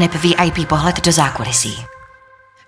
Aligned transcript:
aneb 0.00 0.14
VIP 0.14 0.68
pohled 0.68 1.00
do 1.00 1.12
zákulisí. 1.12 1.84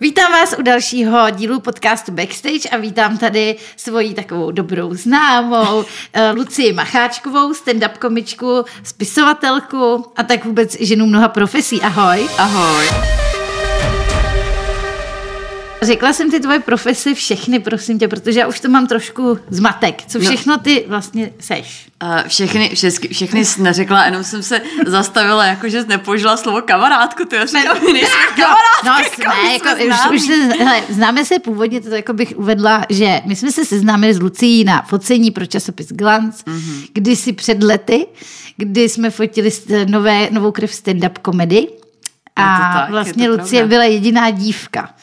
Vítám 0.00 0.32
vás 0.32 0.54
u 0.58 0.62
dalšího 0.62 1.30
dílu 1.30 1.60
podcastu 1.60 2.12
Backstage 2.12 2.68
a 2.72 2.76
vítám 2.76 3.18
tady 3.18 3.56
svoji 3.76 4.14
takovou 4.14 4.50
dobrou 4.50 4.94
známou 4.94 5.84
eh, 6.12 6.30
Lucii 6.30 6.72
Macháčkovou, 6.72 7.52
stand-up 7.52 7.98
komičku, 7.98 8.64
spisovatelku 8.82 10.06
a 10.16 10.22
tak 10.22 10.44
vůbec 10.44 10.76
ženu 10.80 11.06
mnoha 11.06 11.28
profesí. 11.28 11.82
Ahoj. 11.82 12.28
Ahoj. 12.38 12.86
Řekla 15.82 16.12
jsem 16.12 16.30
ty 16.30 16.40
tvoje 16.40 16.60
profese 16.60 17.14
všechny, 17.14 17.58
prosím 17.58 17.98
tě, 17.98 18.08
protože 18.08 18.40
já 18.40 18.46
už 18.46 18.60
to 18.60 18.68
mám 18.68 18.86
trošku 18.86 19.38
zmatek. 19.50 20.02
Co 20.06 20.20
všechno 20.20 20.58
ty 20.58 20.84
vlastně 20.88 21.30
seš? 21.40 21.86
Uh, 22.02 22.28
všechny, 22.28 22.68
všechny, 22.74 23.08
všechny 23.08 23.44
jsi 23.44 23.62
neřekla, 23.62 24.04
jenom 24.04 24.24
jsem 24.24 24.42
se 24.42 24.60
zastavila, 24.86 25.44
jako 25.46 25.68
že 25.68 25.82
jsi 25.82 25.88
nepoužila 25.88 26.36
slovo 26.36 26.62
kamarádku, 26.62 27.24
ty 27.24 27.36
jsi 27.48 27.56
my 27.86 27.92
nejsme 27.92 28.18
kamarádky, 28.36 28.86
No, 28.86 28.92
jako 28.98 29.14
jsme, 29.14 29.42
my 29.42 29.52
jako, 29.52 29.68
už, 30.14 30.14
už 30.20 30.22
se, 30.26 30.34
hele, 30.64 30.82
známe 30.88 31.24
se 31.24 31.38
původně, 31.38 31.80
to 31.80 31.88
jako 31.94 32.12
bych 32.12 32.32
uvedla, 32.36 32.86
že 32.90 33.20
my 33.24 33.36
jsme 33.36 33.52
se 33.52 33.64
seznámili 33.64 34.14
s 34.14 34.20
Lucí 34.20 34.64
na 34.64 34.82
focení 34.82 35.30
pro 35.30 35.46
časopis 35.46 35.86
Glance, 35.92 36.42
Mhm. 36.46 36.58
mm-hmm. 36.58 36.86
kdysi 36.92 37.32
před 37.32 37.62
lety, 37.62 38.06
kdy 38.56 38.88
jsme 38.88 39.10
fotili 39.10 39.50
nové, 39.86 40.28
novou 40.30 40.52
krev 40.52 40.70
stand-up 40.72 41.12
komedy. 41.22 41.66
A 42.36 42.72
tak, 42.72 42.90
vlastně 42.90 43.28
Lucie 43.28 43.60
pravda. 43.62 43.68
byla 43.68 43.84
jediná 43.84 44.30
dívka 44.30 44.94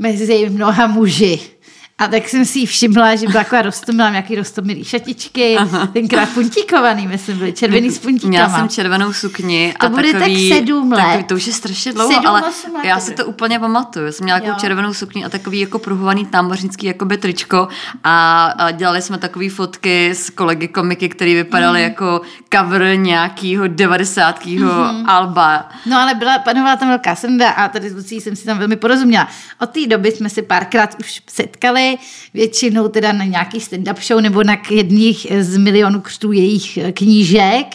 mezi 0.00 0.26
mnoha 0.48 0.86
muži. 0.86 1.36
A 1.36 1.59
tak 2.08 2.28
jsem 2.28 2.44
si 2.44 2.58
ji 2.58 2.66
všimla, 2.66 3.16
že 3.16 3.26
byla 3.26 3.44
taková 3.44 3.62
rostomilá, 3.62 4.10
nějaký 4.10 4.34
rostomilý 4.36 4.84
šatičky, 4.84 5.56
tenkrát 5.92 6.28
puntíkovaný, 6.28 7.06
myslím, 7.06 7.38
byly 7.38 7.52
červený 7.52 7.90
s 7.90 7.98
puntíkama. 7.98 8.30
Měla 8.30 8.48
jsem 8.58 8.68
červenou 8.68 9.12
sukni 9.12 9.74
To 9.80 9.86
a 9.86 9.88
bude 9.88 10.12
tak 10.12 10.20
takový, 10.20 10.48
sedm 10.52 10.92
let. 10.92 11.02
Takový, 11.02 11.24
to 11.24 11.34
už 11.34 11.46
je 11.46 11.52
strašně 11.52 11.92
dlouho, 11.92 12.12
Sedm, 12.12 12.26
ale 12.26 12.40
let 12.40 12.54
já 12.82 13.00
si 13.00 13.14
to 13.14 13.26
úplně 13.26 13.58
pamatuju. 13.58 14.06
Já 14.06 14.12
jsem 14.12 14.24
měla 14.24 14.40
takovou 14.40 14.58
červenou 14.58 14.94
sukni 14.94 15.24
a 15.24 15.28
takový 15.28 15.60
jako 15.60 15.78
pruhovaný 15.78 16.28
námořnický 16.32 16.86
jakoby 16.86 17.16
tričko 17.18 17.68
a, 18.04 18.44
a 18.46 18.70
dělali 18.70 19.02
jsme 19.02 19.18
takové 19.18 19.48
fotky 19.50 20.10
s 20.10 20.30
kolegy 20.30 20.68
komiky, 20.68 21.08
které 21.08 21.34
vypadaly 21.34 21.80
Mhm. 21.80 21.90
jako 21.90 22.20
cover 22.54 22.96
nějakého 22.98 23.66
90. 23.66 24.46
Mhm. 24.46 25.06
alba. 25.10 25.68
No 25.86 25.98
ale 26.00 26.14
byla, 26.14 26.38
panovala 26.38 26.76
tam 26.76 26.88
velká 26.88 27.14
sranda 27.16 27.50
a 27.50 27.68
tady 27.68 27.90
s 27.90 27.94
Lucí 27.94 28.20
jsem 28.20 28.36
si 28.36 28.44
tam 28.44 28.58
velmi 28.58 28.76
porozuměla. 28.76 29.28
Od 29.60 29.70
té 29.70 29.86
doby 29.86 30.12
jsme 30.12 30.28
se 30.28 30.42
párkrát 30.42 30.96
už 31.00 31.22
setkali, 31.30 31.89
většinou 32.34 32.88
teda 32.88 33.12
na 33.12 33.24
nějaký 33.24 33.58
stand-up 33.58 34.06
show 34.06 34.20
nebo 34.20 34.42
na 34.42 34.56
jedných 34.70 35.26
z 35.40 35.56
milionů 35.56 36.00
křtů 36.00 36.32
jejich 36.32 36.76
eh, 36.76 36.92
knížek. 36.92 37.66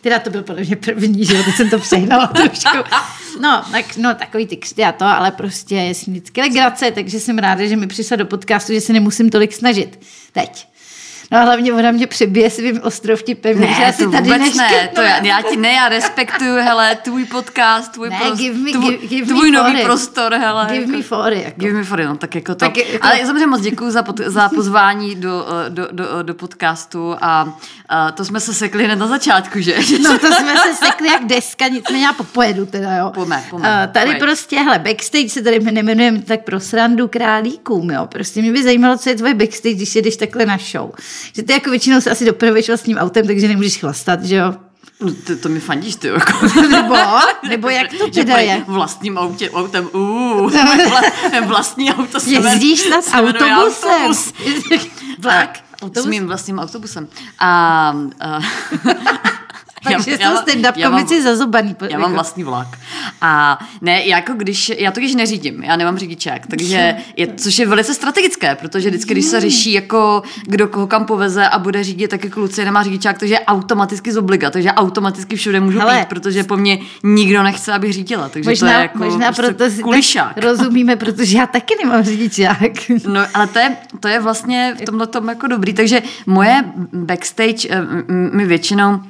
Teda 0.00 0.18
to 0.18 0.30
byl 0.30 0.42
podle 0.42 0.62
mě 0.62 0.76
první, 0.76 1.24
že 1.24 1.42
teď 1.42 1.54
jsem 1.54 1.70
to 1.70 1.78
přehnala 1.78 2.26
trošku. 2.36 2.78
No, 3.40 3.64
tak, 3.72 3.96
no, 3.96 4.14
takový 4.14 4.46
ty 4.46 4.56
křty 4.56 4.84
a 4.84 4.92
to, 4.92 5.04
ale 5.04 5.30
prostě 5.30 5.74
je 5.74 5.92
vždycky 5.92 6.40
legrace, 6.40 6.90
takže 6.90 7.20
jsem 7.20 7.38
ráda, 7.38 7.66
že 7.66 7.76
mi 7.76 7.86
přišla 7.86 8.16
do 8.16 8.26
podcastu, 8.26 8.72
že 8.72 8.80
se 8.80 8.92
nemusím 8.92 9.30
tolik 9.30 9.52
snažit. 9.52 10.00
Teď. 10.32 10.66
No 11.30 11.38
a 11.38 11.42
hlavně 11.42 11.72
ona 11.72 11.90
mě 11.90 12.06
přebije 12.06 12.50
svým 12.50 12.80
ostrovtipem, 12.82 13.58
že 13.58 13.64
já 13.64 13.78
Ne, 13.78 13.92
si 13.92 14.04
to 14.04 14.10
tady 14.10 14.30
vůbec 14.30 14.54
ne, 14.54 14.88
to 14.94 15.00
já, 15.00 15.24
já 15.24 15.42
ti 15.42 15.56
ne, 15.56 15.72
já 15.72 15.88
respektuju, 15.88 16.54
hele, 16.54 16.96
tvůj 16.96 17.24
podcast, 17.24 17.92
tvůj, 17.92 18.10
Ne, 18.10 18.16
pros- 18.20 18.38
give 18.38 18.58
me- 18.58 18.72
tvůj, 18.72 18.94
give- 18.96 19.08
give 19.08 19.26
me 19.26 19.32
tvůj 19.32 19.50
nový 19.50 19.70
for 19.72 19.80
it. 19.80 19.84
prostor, 19.84 20.34
hele. 20.34 20.66
Give 20.70 20.80
jako, 20.80 20.92
me 20.92 21.02
fory, 21.02 21.42
jako. 21.44 21.60
Give 21.60 21.72
me 21.74 21.84
for 21.84 22.00
it, 22.00 22.06
no, 22.06 22.16
tak 22.16 22.34
jako 22.34 22.52
to. 22.54 22.58
Tak 22.58 22.76
jako- 22.76 23.06
Ale 23.06 23.26
samozřejmě 23.26 23.46
moc 23.46 23.60
děkuji 23.60 23.90
za, 23.90 24.02
pod, 24.02 24.20
za 24.20 24.48
pozvání 24.48 25.14
do, 25.14 25.46
eh, 25.66 25.70
do, 25.70 25.88
do, 25.92 26.04
do 26.22 26.34
podcastu 26.34 27.16
a, 27.20 27.56
a 27.88 28.12
to 28.12 28.24
jsme 28.24 28.40
se 28.40 28.54
sekli 28.54 28.84
hned 28.84 28.96
na 28.96 29.06
začátku, 29.06 29.60
že? 29.60 29.74
No 30.02 30.18
to 30.18 30.26
jsme 30.26 30.56
se 30.56 30.74
sekli 30.86 31.08
jak 31.08 31.24
deska, 31.24 31.68
nicméně 31.68 32.04
já 32.06 32.12
popojedu 32.12 32.66
teda, 32.66 32.96
jo. 32.96 33.10
Pojďme, 33.14 33.44
pojďme, 33.50 33.68
Uh, 33.86 33.92
tady 33.92 34.06
pojď. 34.06 34.18
prostě, 34.18 34.56
hele, 34.60 34.78
backstage 34.78 35.28
se 35.28 35.42
tady 35.42 35.60
nemenujeme 35.60 36.22
tak 36.22 36.44
pro 36.44 36.60
srandu 36.60 37.08
králíkům, 37.08 37.90
jo. 37.90 38.06
Prostě 38.06 38.42
mě 38.42 38.52
by 38.52 38.62
zajímalo, 38.62 38.98
co 38.98 39.08
je 39.08 39.14
tvoje 39.16 39.34
backstage, 39.34 39.74
když 39.74 39.94
jedeš 39.96 40.16
takhle 40.16 40.46
na 40.46 40.58
show. 40.72 40.90
Že 41.32 41.42
ty 41.42 41.52
jako 41.52 41.70
většinou 41.70 42.00
se 42.00 42.10
asi 42.10 42.24
dopravuješ 42.24 42.68
vlastním 42.68 42.96
autem, 42.98 43.26
takže 43.26 43.48
nemůžeš 43.48 43.78
chlastat, 43.80 44.24
že 44.24 44.36
jo. 44.36 44.54
No, 45.00 45.12
to, 45.26 45.36
to 45.36 45.48
mi 45.48 45.60
fandíš, 45.60 45.96
ty 45.96 46.08
jako. 46.08 46.46
Nebo, 46.70 46.96
nebo 47.48 47.68
jak 47.68 47.90
to 47.98 48.10
teda 48.10 48.36
je? 48.38 48.64
Vlastním 48.66 49.18
autě, 49.18 49.50
autem, 49.50 49.88
uuu, 49.94 50.48
vla, 50.88 51.02
vlastní 51.46 51.92
auto 51.92 52.18
Jezdíš 52.26 52.80
snad 52.80 53.04
jmenuje 53.22 53.54
autobusem. 53.54 53.90
autobus. 53.90 54.32
Vlak. 55.18 55.58
S 55.78 55.82
Autobus. 55.82 56.06
mým 56.06 56.26
vlastním 56.26 56.58
autobusem. 56.58 57.08
A, 57.38 57.48
a 58.20 58.38
Takže 59.84 60.10
já- 60.10 60.16
jsou 60.16 60.22
já 60.22 60.30
mám- 60.34 60.44
stand-up 60.44 60.72
já 60.76 60.90
mám- 60.90 60.98
komici 61.00 61.22
zazobaný. 61.22 61.74
po- 61.74 61.84
Já 61.84 61.90
mám 61.90 62.00
jako- 62.00 62.12
vlastní 62.14 62.44
vlak. 62.44 62.78
A 63.20 63.58
ne, 63.80 64.06
jako 64.06 64.32
když, 64.34 64.72
já 64.78 64.90
to 64.90 65.00
když 65.00 65.14
neřídím, 65.14 65.62
já 65.62 65.76
nemám 65.76 65.98
řidičák, 65.98 66.46
takže 66.46 66.96
je, 67.16 67.28
což 67.36 67.58
je 67.58 67.66
velice 67.66 67.94
strategické, 67.94 68.54
protože 68.54 68.88
vždycky, 68.90 69.14
když 69.14 69.24
se 69.24 69.40
řeší, 69.40 69.72
jako 69.72 70.22
kdo 70.46 70.68
koho 70.68 70.86
kam 70.86 71.04
poveze 71.04 71.48
a 71.48 71.58
bude 71.58 71.84
řídit, 71.84 72.08
tak 72.08 72.24
jako 72.24 72.40
Lucie 72.40 72.64
nemá 72.64 72.82
řidičák, 72.82 73.18
takže 73.18 73.34
je 73.34 73.40
automaticky 73.40 74.12
z 74.12 74.16
obliga, 74.16 74.50
takže 74.50 74.72
automaticky 74.72 75.36
všude 75.36 75.60
můžu 75.60 75.78
Hele. 75.78 75.98
být, 75.98 76.08
protože 76.08 76.44
po 76.44 76.56
mně 76.56 76.78
nikdo 77.02 77.42
nechce, 77.42 77.72
abych 77.72 77.92
řídila, 77.92 78.28
takže 78.28 78.50
Možná, 78.50 78.68
to 78.68 78.74
je 78.74 78.82
jako 78.82 78.98
možná 78.98 79.32
prostě 79.32 79.52
proto 79.54 79.82
kulišák. 79.82 80.38
rozumíme, 80.38 80.96
protože 80.96 81.38
já 81.38 81.46
taky 81.46 81.74
nemám 81.84 82.02
řidičák. 82.04 82.58
No, 83.06 83.20
ale 83.34 83.46
to 83.46 83.58
je, 83.58 83.76
to 84.00 84.08
je 84.08 84.20
vlastně 84.20 84.74
v 84.80 84.84
tomhle 84.84 85.06
tom 85.06 85.28
jako 85.28 85.46
dobrý. 85.46 85.72
Takže 85.74 86.02
moje 86.26 86.64
backstage 86.92 87.68
eh, 87.70 87.82
mi 88.08 88.46
většinou 88.46 89.00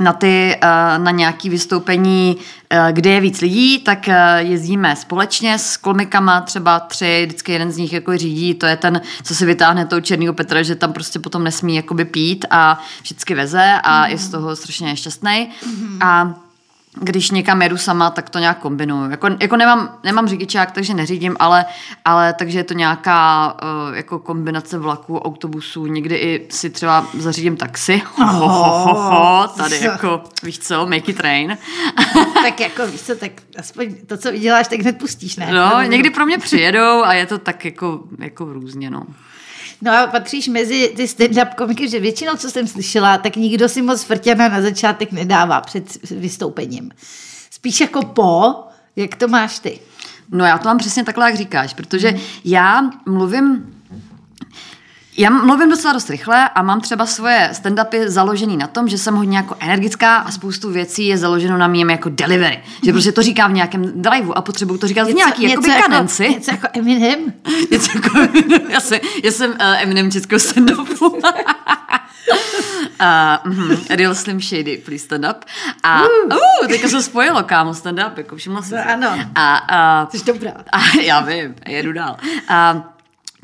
na 0.00 0.12
ty, 0.12 0.56
eh, 0.62 0.98
na 0.98 1.10
nějaký 1.10 1.50
vystoupení, 1.50 2.36
eh, 2.70 2.88
kde 2.92 3.10
je 3.10 3.20
víc 3.20 3.40
lidí, 3.40 3.78
tak 3.78 4.08
eh, 4.08 4.38
jezdíme 4.38 4.96
společně 4.96 5.58
s 5.58 5.76
komikama, 5.76 6.40
třeba 6.40 6.80
tři, 6.80 7.22
vždycky 7.26 7.52
jeden 7.52 7.72
z 7.72 7.76
nich 7.76 7.92
jako 7.92 8.16
řídí, 8.16 8.54
to 8.54 8.66
je 8.66 8.76
ten, 8.76 9.00
co 9.22 9.34
si 9.34 9.46
vytáhne 9.46 9.86
toho 9.86 10.00
černýho 10.00 10.34
Petra, 10.34 10.62
že 10.62 10.74
tam 10.74 10.92
prostě 10.92 11.18
potom 11.18 11.44
nesmí 11.44 11.76
jakoby 11.76 12.04
pít 12.04 12.44
a 12.50 12.80
vždycky 13.02 13.34
veze 13.34 13.72
a 13.82 14.06
je 14.06 14.18
z 14.18 14.28
toho 14.28 14.56
strašně 14.56 14.86
nešťastný. 14.86 15.48
A 16.00 16.34
když 17.00 17.30
někam 17.30 17.62
jedu 17.62 17.76
sama, 17.76 18.10
tak 18.10 18.30
to 18.30 18.38
nějak 18.38 18.58
kombinuju. 18.58 19.10
Jako, 19.10 19.28
jako 19.40 19.56
nemám, 19.56 19.98
nemám 20.04 20.28
řidičák, 20.28 20.70
takže 20.70 20.94
neřídím, 20.94 21.36
ale, 21.38 21.64
ale 22.04 22.34
takže 22.34 22.58
je 22.58 22.64
to 22.64 22.74
nějaká 22.74 23.52
uh, 23.62 23.96
jako 23.96 24.18
kombinace 24.18 24.78
vlaků, 24.78 25.18
autobusů, 25.18 25.86
někdy 25.86 26.16
i 26.16 26.46
si 26.50 26.70
třeba 26.70 27.06
zařídím 27.18 27.56
taxi. 27.56 28.02
Ho, 28.14 28.26
ho, 28.26 28.48
ho, 28.48 28.94
ho, 28.94 29.48
tady 29.56 29.80
jako, 29.80 30.22
víš 30.42 30.58
co, 30.58 30.86
make 30.86 31.10
it 31.10 31.20
rain. 31.20 31.58
tak 32.42 32.60
jako 32.60 32.86
víš 32.86 33.00
co, 33.00 33.16
tak 33.16 33.32
aspoň 33.58 33.94
to, 34.06 34.16
co 34.16 34.32
vyděláš, 34.32 34.68
tak 34.68 34.80
hned 34.80 34.98
pustíš, 34.98 35.36
ne? 35.36 35.52
No, 35.52 35.82
někdy 35.82 36.10
pro 36.10 36.26
mě 36.26 36.38
přijedou 36.38 37.04
a 37.04 37.14
je 37.14 37.26
to 37.26 37.38
tak 37.38 37.64
jako, 37.64 38.00
jako 38.18 38.44
různě, 38.44 38.90
no. 38.90 39.02
No 39.80 39.92
a 39.92 40.06
patříš 40.06 40.48
mezi 40.48 40.92
ty 40.96 41.04
stand-up 41.04 41.54
komiky, 41.54 41.88
že 41.88 42.00
většinou, 42.00 42.36
co 42.36 42.50
jsem 42.50 42.66
slyšela, 42.68 43.18
tak 43.18 43.36
nikdo 43.36 43.68
si 43.68 43.82
moc 43.82 44.02
frťana 44.02 44.48
na 44.48 44.62
začátek 44.62 45.12
nedává 45.12 45.60
před 45.60 46.10
vystoupením. 46.10 46.90
Spíš 47.50 47.80
jako 47.80 48.02
po, 48.02 48.54
jak 48.96 49.16
to 49.16 49.28
máš 49.28 49.58
ty? 49.58 49.80
No 50.30 50.44
já 50.44 50.58
to 50.58 50.68
mám 50.68 50.78
přesně 50.78 51.04
takhle, 51.04 51.26
jak 51.26 51.36
říkáš, 51.36 51.74
protože 51.74 52.14
já 52.44 52.90
mluvím 53.06 53.74
já 55.16 55.30
mluvím 55.30 55.70
docela 55.70 55.92
dost 55.92 56.10
rychle 56.10 56.48
a 56.48 56.62
mám 56.62 56.80
třeba 56.80 57.06
svoje 57.06 57.50
stand-upy 57.52 58.08
založený 58.08 58.56
na 58.56 58.66
tom, 58.66 58.88
že 58.88 58.98
jsem 58.98 59.14
hodně 59.14 59.36
jako 59.36 59.56
energická 59.60 60.16
a 60.16 60.30
spoustu 60.30 60.70
věcí 60.70 61.06
je 61.06 61.18
založeno 61.18 61.58
na 61.58 61.66
mým 61.68 61.90
jako 61.90 62.08
delivery. 62.08 62.62
Že 62.84 62.92
prostě 62.92 63.12
to 63.12 63.22
říkám 63.22 63.50
v 63.50 63.54
nějakém 63.54 64.02
driveu 64.02 64.32
a 64.32 64.42
potřebuju 64.42 64.78
to 64.78 64.88
říkat 64.88 65.08
v 65.08 65.14
nějaký 65.14 65.42
jakoby 65.42 65.68
kadenci. 65.82 66.22
Jako, 66.24 66.34
něco 66.34 66.50
jako 66.50 66.68
Eminem? 66.72 67.18
Něco 67.70 67.90
jako, 67.94 68.18
já, 68.68 68.80
jsem, 68.80 68.98
já 69.24 69.30
jsem 69.30 69.50
uh, 69.50 69.56
Eminem 69.82 70.10
českého 70.10 70.38
stand-upu. 70.38 71.20
Uh, 73.44 73.52
mm, 73.52 73.76
Real 73.90 74.14
Slim 74.14 74.40
Shady, 74.40 74.76
please 74.84 75.04
stand 75.04 75.24
up. 75.30 75.44
A 75.82 76.02
uh, 76.02 76.68
teďka 76.68 76.88
se 76.88 77.02
spojilo, 77.02 77.42
kámo, 77.42 77.74
stand 77.74 77.98
up, 78.06 78.18
jako 78.18 78.36
všimla 78.36 78.62
jsem 78.62 78.78
No 78.78 78.84
si. 78.84 78.88
ano. 78.90 79.08
A, 79.34 79.56
a, 79.56 80.08
Jsi 80.10 80.24
dobrá. 80.24 80.50
a 80.72 80.80
já 81.02 81.20
vím, 81.20 81.54
jedu 81.68 81.92
dál. 81.92 82.16
A, 82.48 82.91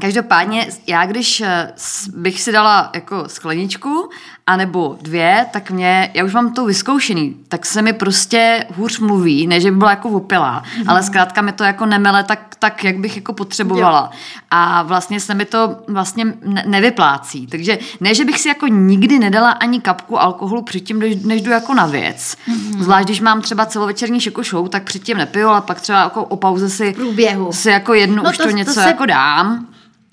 Každopádně, 0.00 0.66
já 0.86 1.06
když 1.06 1.40
eh, 1.40 1.72
bych 2.14 2.40
si 2.42 2.52
dala 2.52 2.90
jako 2.94 3.24
skleničku, 3.26 4.10
anebo 4.46 4.98
dvě, 5.02 5.46
tak 5.52 5.70
mě, 5.70 6.10
já 6.14 6.24
už 6.24 6.34
mám 6.34 6.52
to 6.52 6.64
vyzkoušený, 6.64 7.36
tak 7.48 7.66
se 7.66 7.82
mi 7.82 7.92
prostě 7.92 8.66
hůř 8.76 8.98
mluví, 8.98 9.46
ne, 9.46 9.60
že 9.60 9.70
by 9.70 9.76
byla 9.76 9.90
jako 9.90 10.08
opilá, 10.08 10.62
mm. 10.78 10.88
ale 10.90 11.02
zkrátka 11.02 11.42
mi 11.42 11.52
to 11.52 11.64
jako 11.64 11.86
nemele 11.86 12.24
tak, 12.24 12.54
tak, 12.58 12.84
jak 12.84 12.98
bych 12.98 13.16
jako 13.16 13.32
potřebovala. 13.32 14.10
A 14.50 14.82
vlastně 14.82 15.20
se 15.20 15.34
mi 15.34 15.44
to 15.44 15.76
vlastně 15.88 16.24
ne- 16.44 16.64
nevyplácí. 16.66 17.46
Takže 17.46 17.78
ne, 18.00 18.14
že 18.14 18.24
bych 18.24 18.40
si 18.40 18.48
jako 18.48 18.66
nikdy 18.66 19.18
nedala 19.18 19.50
ani 19.50 19.80
kapku 19.80 20.20
alkoholu 20.20 20.62
předtím, 20.62 20.98
než, 20.98 21.16
než 21.24 21.42
jdu 21.42 21.50
jako 21.50 21.74
na 21.74 21.86
věc. 21.86 22.36
Mm. 22.46 22.82
Zvlášť, 22.82 23.04
když 23.06 23.20
mám 23.20 23.40
třeba 23.42 23.66
celovečerní 23.66 24.20
šoko 24.20 24.42
show, 24.42 24.68
tak 24.68 24.82
předtím 24.82 25.16
nepiju, 25.16 25.48
ale 25.48 25.60
pak 25.60 25.80
třeba 25.80 26.00
jako 26.02 26.24
o 26.24 26.36
pauze 26.36 26.70
si, 26.70 26.92
průběhu. 26.92 27.52
si 27.52 27.70
jako 27.70 27.94
jednu 27.94 28.22
No 28.22 28.30
už 28.30 28.36
to- 28.36 28.42
to, 28.42 28.48
to 28.50 28.56
něco 28.56 28.72
se- 28.72 28.80
jako 28.88 29.06
dám. 29.06 29.66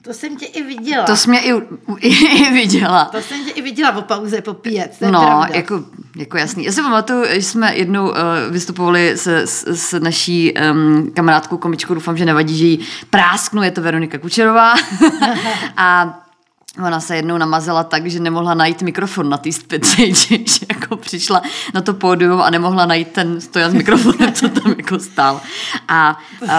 To 0.06 0.13
jsem 0.13 0.38
tě 0.38 0.46
i 0.46 0.63
viděla. 0.63 1.04
To 1.06 1.16
jsi 1.16 1.30
mě 1.30 1.40
i, 1.42 1.52
i, 2.00 2.07
i 2.07 2.54
viděla. 2.54 3.06
To 3.06 3.22
jsem 3.22 3.46
tě 3.46 3.52
i 3.52 3.62
viděla 3.62 3.96
o 3.96 4.02
pauze 4.02 4.42
popíjet, 4.42 4.96
to 5.00 5.06
je 5.06 5.12
no, 5.12 5.22
pravda. 5.22 5.48
jako, 5.56 5.84
jako 6.16 6.38
jasný. 6.38 6.66
Já 6.66 6.72
si 6.72 6.81
pamatuju, 6.81 7.25
že 7.30 7.42
jsme 7.42 7.75
jednou 7.75 8.10
uh, 8.10 8.16
vystupovali 8.50 9.18
se, 9.18 9.48
s, 9.48 9.68
s 9.68 10.00
naší 10.00 10.54
um, 10.72 11.12
kamarádkou 11.13 11.57
komičkou, 11.57 11.94
doufám, 11.94 12.18
že 12.18 12.25
nevadí, 12.25 12.57
že 12.57 12.66
jí 12.66 12.80
prásknu, 13.10 13.63
je 13.63 13.72
to 13.72 13.81
Veronika 13.81 14.18
Kučerová. 14.18 14.74
a 15.78 16.19
Ona 16.83 17.00
se 17.00 17.16
jednou 17.16 17.38
namazala 17.38 17.83
tak, 17.83 18.07
že 18.07 18.19
nemohla 18.19 18.54
najít 18.54 18.81
mikrofon 18.81 19.30
na 19.30 19.38
té 19.38 19.51
stage, 19.51 20.13
že 20.45 20.66
jako 20.69 20.98
přišla 20.98 21.42
na 21.74 21.81
to 21.81 21.94
pódium 21.94 22.42
a 22.42 22.50
nemohla 22.50 22.86
najít 22.86 23.07
ten 23.07 23.42
stojan 23.42 23.72
s 23.72 23.74
mikrofonem, 23.74 24.33
co 24.33 24.50
tam 24.50 24.74
jako 24.77 25.00
stál. 25.00 25.42
A, 25.88 26.18
uh, 26.42 26.50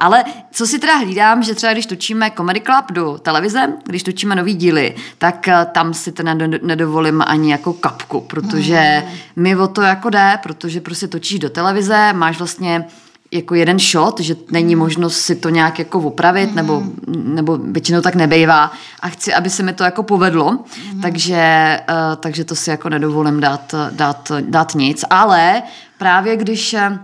ale 0.00 0.24
co 0.52 0.66
si 0.66 0.78
teda 0.78 0.96
hlídám, 0.96 1.42
že 1.42 1.54
třeba 1.54 1.72
když 1.72 1.86
točíme 1.86 2.30
Comedy 2.36 2.60
Club 2.60 2.92
do 2.92 3.18
televize, 3.18 3.72
když 3.84 4.02
točíme 4.02 4.34
nový 4.34 4.54
díly, 4.54 4.94
tak 5.18 5.48
uh, 5.48 5.72
tam 5.72 5.94
si 5.94 6.12
teda 6.12 6.34
nedovolím 6.62 7.22
ani 7.26 7.50
jako 7.50 7.72
kapku, 7.72 8.20
protože 8.20 9.04
mi 9.36 9.56
o 9.56 9.68
to 9.68 9.82
jako 9.82 10.10
jde, 10.10 10.38
protože 10.42 10.80
prostě 10.80 11.08
točíš 11.08 11.38
do 11.38 11.50
televize, 11.50 12.12
máš 12.12 12.38
vlastně 12.38 12.86
jako 13.32 13.54
jeden 13.54 13.78
shot, 13.78 14.20
že 14.20 14.36
není 14.50 14.76
možnost 14.76 15.20
si 15.20 15.34
to 15.36 15.48
nějak 15.48 15.78
jako 15.78 15.98
opravit, 15.98 16.50
mm. 16.50 16.56
nebo, 16.56 16.82
nebo 17.06 17.58
většinou 17.58 18.00
tak 18.00 18.14
nebejvá 18.14 18.72
a 19.00 19.08
chci, 19.08 19.34
aby 19.34 19.50
se 19.50 19.62
mi 19.62 19.72
to 19.72 19.84
jako 19.84 20.02
povedlo, 20.02 20.50
mm. 20.92 21.00
takže, 21.00 21.80
uh, 21.90 22.16
takže 22.16 22.44
to 22.44 22.54
si 22.54 22.70
jako 22.70 22.88
nedovolím 22.88 23.40
dát, 23.40 23.74
dát, 23.90 24.32
dát 24.40 24.74
nic, 24.74 25.04
ale 25.10 25.62
právě 25.98 26.36
když 26.36 26.74
eh, 26.74 26.98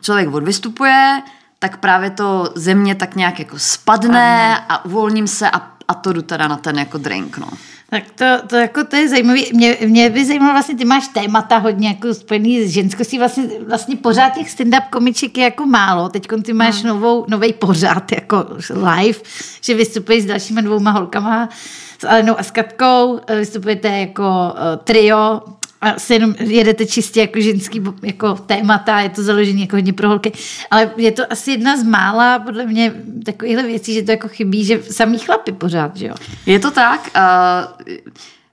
člověk 0.00 0.34
odvystupuje, 0.34 1.22
tak 1.58 1.76
právě 1.76 2.10
to 2.10 2.52
země 2.54 2.94
tak 2.94 3.16
nějak 3.16 3.38
jako 3.38 3.58
spadne 3.58 4.58
a 4.68 4.84
uvolním 4.84 5.26
se 5.26 5.50
a, 5.50 5.70
a 5.88 5.94
to 5.94 6.12
jdu 6.12 6.22
teda 6.22 6.48
na 6.48 6.56
ten 6.56 6.78
jako 6.78 6.98
drink, 6.98 7.38
no. 7.38 7.48
Tak 7.90 8.02
to, 8.14 8.24
to, 8.46 8.56
jako 8.56 8.84
to 8.84 8.96
je 8.96 9.08
zajímavé. 9.08 9.40
Mě, 9.52 9.76
mě 9.86 10.10
by 10.10 10.24
zajímalo, 10.24 10.52
vlastně 10.52 10.76
ty 10.76 10.84
máš 10.84 11.08
témata 11.08 11.58
hodně 11.58 11.88
jako 11.88 12.14
spojený 12.14 12.64
s 12.64 12.70
ženskostí, 12.70 13.18
vlastně, 13.18 13.44
vlastně 13.68 13.96
pořád 13.96 14.30
těch 14.30 14.58
stand-up 14.58 14.88
komiček 14.90 15.38
je 15.38 15.44
jako 15.44 15.66
málo. 15.66 16.08
Teď 16.08 16.28
ty 16.42 16.52
máš 16.52 16.82
no. 16.82 16.94
novou, 16.94 17.24
nový 17.28 17.52
pořád 17.52 18.12
jako 18.12 18.46
live, 18.74 19.18
že 19.60 19.74
vystupuješ 19.74 20.22
s 20.22 20.26
dalšíma 20.26 20.60
dvouma 20.60 20.90
holkama, 20.90 21.48
s 21.98 22.04
Alenou 22.04 22.38
a 22.38 22.42
s 22.42 22.50
Katkou, 22.50 23.20
vystupujete 23.38 23.88
jako 23.88 24.22
uh, 24.22 24.84
trio, 24.84 25.40
a 25.80 25.98
se 25.98 26.14
jenom 26.14 26.34
jedete 26.38 26.86
čistě 26.86 27.20
jako 27.20 27.40
ženský 27.40 27.82
jako 28.02 28.34
témata, 28.34 29.00
je 29.00 29.08
to 29.08 29.22
založené 29.22 29.60
jako 29.60 29.76
hodně 29.76 29.92
pro 29.92 30.08
holky, 30.08 30.32
ale 30.70 30.90
je 30.96 31.12
to 31.12 31.22
asi 31.30 31.50
jedna 31.50 31.76
z 31.76 31.82
mála 31.82 32.38
podle 32.38 32.66
mě 32.66 32.92
takovýchhle 33.24 33.62
věcí, 33.62 33.94
že 33.94 34.02
to 34.02 34.10
jako 34.10 34.28
chybí, 34.28 34.64
že 34.64 34.82
samý 34.82 35.18
chlapy 35.18 35.52
pořád, 35.52 35.96
že 35.96 36.06
jo? 36.06 36.14
Je 36.46 36.58
to 36.58 36.70
tak. 36.70 37.10
Uh... 37.16 37.88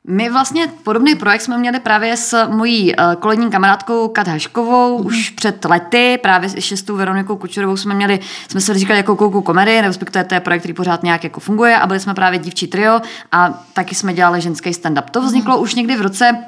My 0.07 0.29
vlastně 0.29 0.67
podobný 0.83 1.15
projekt 1.15 1.41
jsme 1.41 1.57
měli 1.57 1.79
právě 1.79 2.17
s 2.17 2.47
mojí 2.47 2.93
kolegní 3.19 3.49
kamarádkou 3.49 4.07
Kat 4.07 4.27
Haškovou 4.27 4.99
mm. 4.99 5.05
už 5.05 5.29
před 5.29 5.65
lety, 5.65 6.19
právě 6.21 6.49
s 6.49 6.59
šestou 6.59 6.95
Veronikou 6.95 7.35
Kučerovou 7.35 7.77
jsme 7.77 7.93
měli, 7.93 8.19
jsme 8.47 8.61
se 8.61 8.73
říkali 8.73 8.99
jako 8.99 9.15
koukou 9.15 9.41
komedy, 9.41 9.81
respektive 9.81 10.23
to 10.23 10.33
je 10.33 10.39
projekt, 10.39 10.61
který 10.61 10.73
pořád 10.73 11.03
nějak 11.03 11.23
jako 11.23 11.39
funguje 11.39 11.77
a 11.77 11.87
byli 11.87 11.99
jsme 11.99 12.13
právě 12.13 12.39
dívčí 12.39 12.67
trio 12.67 13.01
a 13.31 13.63
taky 13.73 13.95
jsme 13.95 14.13
dělali 14.13 14.41
ženský 14.41 14.69
stand-up. 14.69 15.09
To 15.11 15.21
vzniklo 15.21 15.57
mm. 15.57 15.63
už 15.63 15.75
někdy 15.75 15.95
v 15.95 16.01
roce 16.01 16.45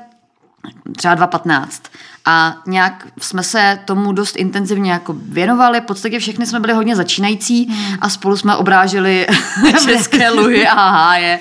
třeba 0.95 1.15
2015. 1.15 1.81
A 2.29 2.57
nějak 2.67 3.07
jsme 3.19 3.43
se 3.43 3.79
tomu 3.85 4.11
dost 4.11 4.35
intenzivně 4.35 4.91
jako 4.91 5.15
věnovali. 5.19 5.81
V 5.81 5.83
podstatě 5.83 6.19
všechny 6.19 6.45
jsme 6.45 6.59
byli 6.59 6.73
hodně 6.73 6.95
začínající 6.95 7.65
hmm. 7.65 7.97
a 8.01 8.09
spolu 8.09 8.37
jsme 8.37 8.55
obrážili 8.55 9.27
české 9.85 10.29
luhy 10.29 10.67
a 10.67 10.89
háje. 10.89 11.39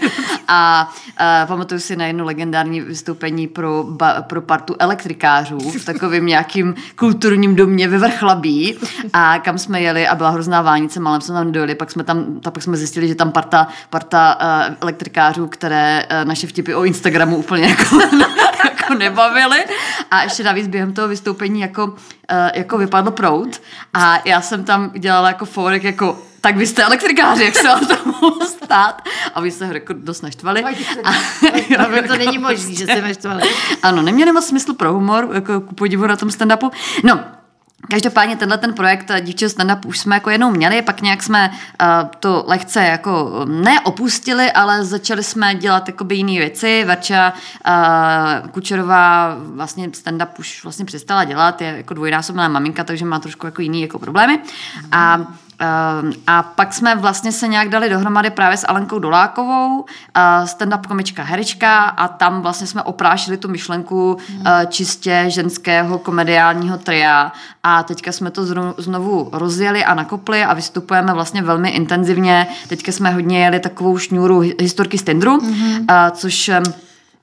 A 0.48 0.90
uh, 1.20 1.48
pamatuju 1.48 1.80
si 1.80 1.96
na 1.96 2.06
jedno 2.06 2.24
legendární 2.24 2.80
vystoupení 2.80 3.46
pro, 3.46 3.84
ba, 3.88 4.22
pro 4.22 4.42
partu 4.42 4.76
elektrikářů 4.78 5.58
v 5.58 5.84
takovém 5.84 6.26
nějakým 6.26 6.74
kulturním 6.96 7.56
domě 7.56 7.88
ve 7.88 7.98
Vrchlabí, 7.98 8.78
a 9.12 9.38
kam 9.38 9.58
jsme 9.58 9.80
jeli 9.80 10.08
a 10.08 10.14
byla 10.14 10.30
hrozná 10.30 10.62
vánice, 10.62 11.00
malem 11.00 11.20
jsme 11.20 11.34
tam 11.34 11.52
dojeli, 11.52 11.74
pak 11.74 11.90
jsme 11.90 12.04
tam, 12.04 12.40
tak 12.40 12.54
pak 12.54 12.62
jsme 12.62 12.76
zjistili, 12.76 13.08
že 13.08 13.14
tam 13.14 13.32
parta, 13.32 13.68
parta 13.90 14.38
uh, 14.68 14.74
elektrikářů, 14.80 15.46
které 15.46 16.06
uh, 16.10 16.28
naše 16.28 16.46
vtipy 16.46 16.74
o 16.74 16.84
Instagramu 16.84 17.36
úplně 17.36 17.66
jako 17.66 17.98
jako 18.86 18.98
nebavili. 18.98 19.64
A 20.10 20.22
ještě 20.22 20.44
navíc 20.44 20.66
během 20.66 20.92
toho 20.92 21.08
vystoupení 21.08 21.60
jako, 21.60 21.84
uh, 21.86 21.96
jako 22.54 22.78
vypadl 22.78 23.10
prout 23.10 23.62
a 23.94 24.22
já 24.24 24.40
jsem 24.40 24.64
tam 24.64 24.90
dělala 24.98 25.28
jako 25.28 25.44
forek 25.44 25.84
jako 25.84 26.22
tak 26.40 26.56
vy 26.56 26.66
jste 26.66 26.84
elektrikáři, 26.84 27.44
jak 27.44 27.54
se 27.54 27.68
vám 27.68 27.86
to 27.86 27.96
mohlo 28.04 28.46
stát? 28.46 29.02
A 29.34 29.40
vy 29.40 29.50
se 29.50 29.70
jako 29.72 29.92
dost 29.92 30.22
naštvali. 30.22 30.64
A, 30.64 30.68
a 31.78 32.08
to 32.08 32.16
není 32.16 32.38
možné, 32.38 32.74
že 32.74 32.86
se 32.86 33.02
naštvali. 33.02 33.42
Ano, 33.82 34.02
neměli 34.02 34.32
moc 34.32 34.46
smysl 34.46 34.74
pro 34.74 34.92
humor, 34.92 35.28
jako 35.32 35.60
ku 35.60 35.74
podivu 35.74 36.06
na 36.06 36.16
tom 36.16 36.28
stand-upu. 36.28 36.70
No, 37.04 37.24
Každopádně 37.90 38.36
tenhle 38.36 38.58
ten 38.58 38.74
projekt 38.74 39.10
Dívčího 39.20 39.50
stand 39.50 39.84
už 39.84 39.98
jsme 39.98 40.16
jako 40.16 40.30
jednou 40.30 40.50
měli, 40.50 40.82
pak 40.82 41.02
nějak 41.02 41.22
jsme 41.22 41.50
uh, 41.50 42.08
to 42.20 42.44
lehce 42.46 42.84
jako 42.84 43.44
neopustili, 43.44 44.52
ale 44.52 44.84
začali 44.84 45.22
jsme 45.22 45.54
dělat 45.54 45.88
jakoby 45.88 46.16
jiné 46.16 46.32
věci. 46.32 46.84
Verča 46.84 47.32
Kučerová 48.50 49.36
vlastně 49.38 49.88
stand-up 49.88 50.28
už 50.38 50.62
vlastně 50.62 50.84
přestala 50.84 51.24
dělat, 51.24 51.60
je 51.60 51.74
jako 51.76 51.94
dvojnásobná 51.94 52.48
maminka, 52.48 52.84
takže 52.84 53.04
má 53.04 53.18
trošku 53.18 53.46
jako 53.46 53.62
jiný 53.62 53.82
jako 53.82 53.98
problémy. 53.98 54.38
A 54.92 55.26
a 56.26 56.42
pak 56.42 56.74
jsme 56.74 56.96
vlastně 56.96 57.32
se 57.32 57.48
nějak 57.48 57.68
dali 57.68 57.88
dohromady 57.88 58.30
právě 58.30 58.56
s 58.56 58.68
Alenkou 58.68 58.98
Dolákovou, 58.98 59.84
stand-up 60.44 60.80
komička 60.88 61.22
herečka 61.22 61.78
a 61.78 62.08
tam 62.08 62.42
vlastně 62.42 62.66
jsme 62.66 62.82
oprášili 62.82 63.36
tu 63.36 63.48
myšlenku 63.48 64.16
hmm. 64.28 64.44
čistě 64.68 65.24
ženského 65.28 65.98
komediálního 65.98 66.78
tria 66.78 67.32
a 67.62 67.82
teďka 67.82 68.12
jsme 68.12 68.30
to 68.30 68.46
znovu 68.78 69.28
rozjeli 69.32 69.84
a 69.84 69.94
nakopli 69.94 70.44
a 70.44 70.54
vystupujeme 70.54 71.12
vlastně 71.12 71.42
velmi 71.42 71.70
intenzivně. 71.70 72.46
Teďka 72.68 72.92
jsme 72.92 73.10
hodně 73.10 73.44
jeli 73.44 73.60
takovou 73.60 73.98
šňůru 73.98 74.38
historky 74.38 74.98
z 74.98 75.02
Tindru, 75.02 75.40
hmm. 75.40 75.86
což 76.12 76.50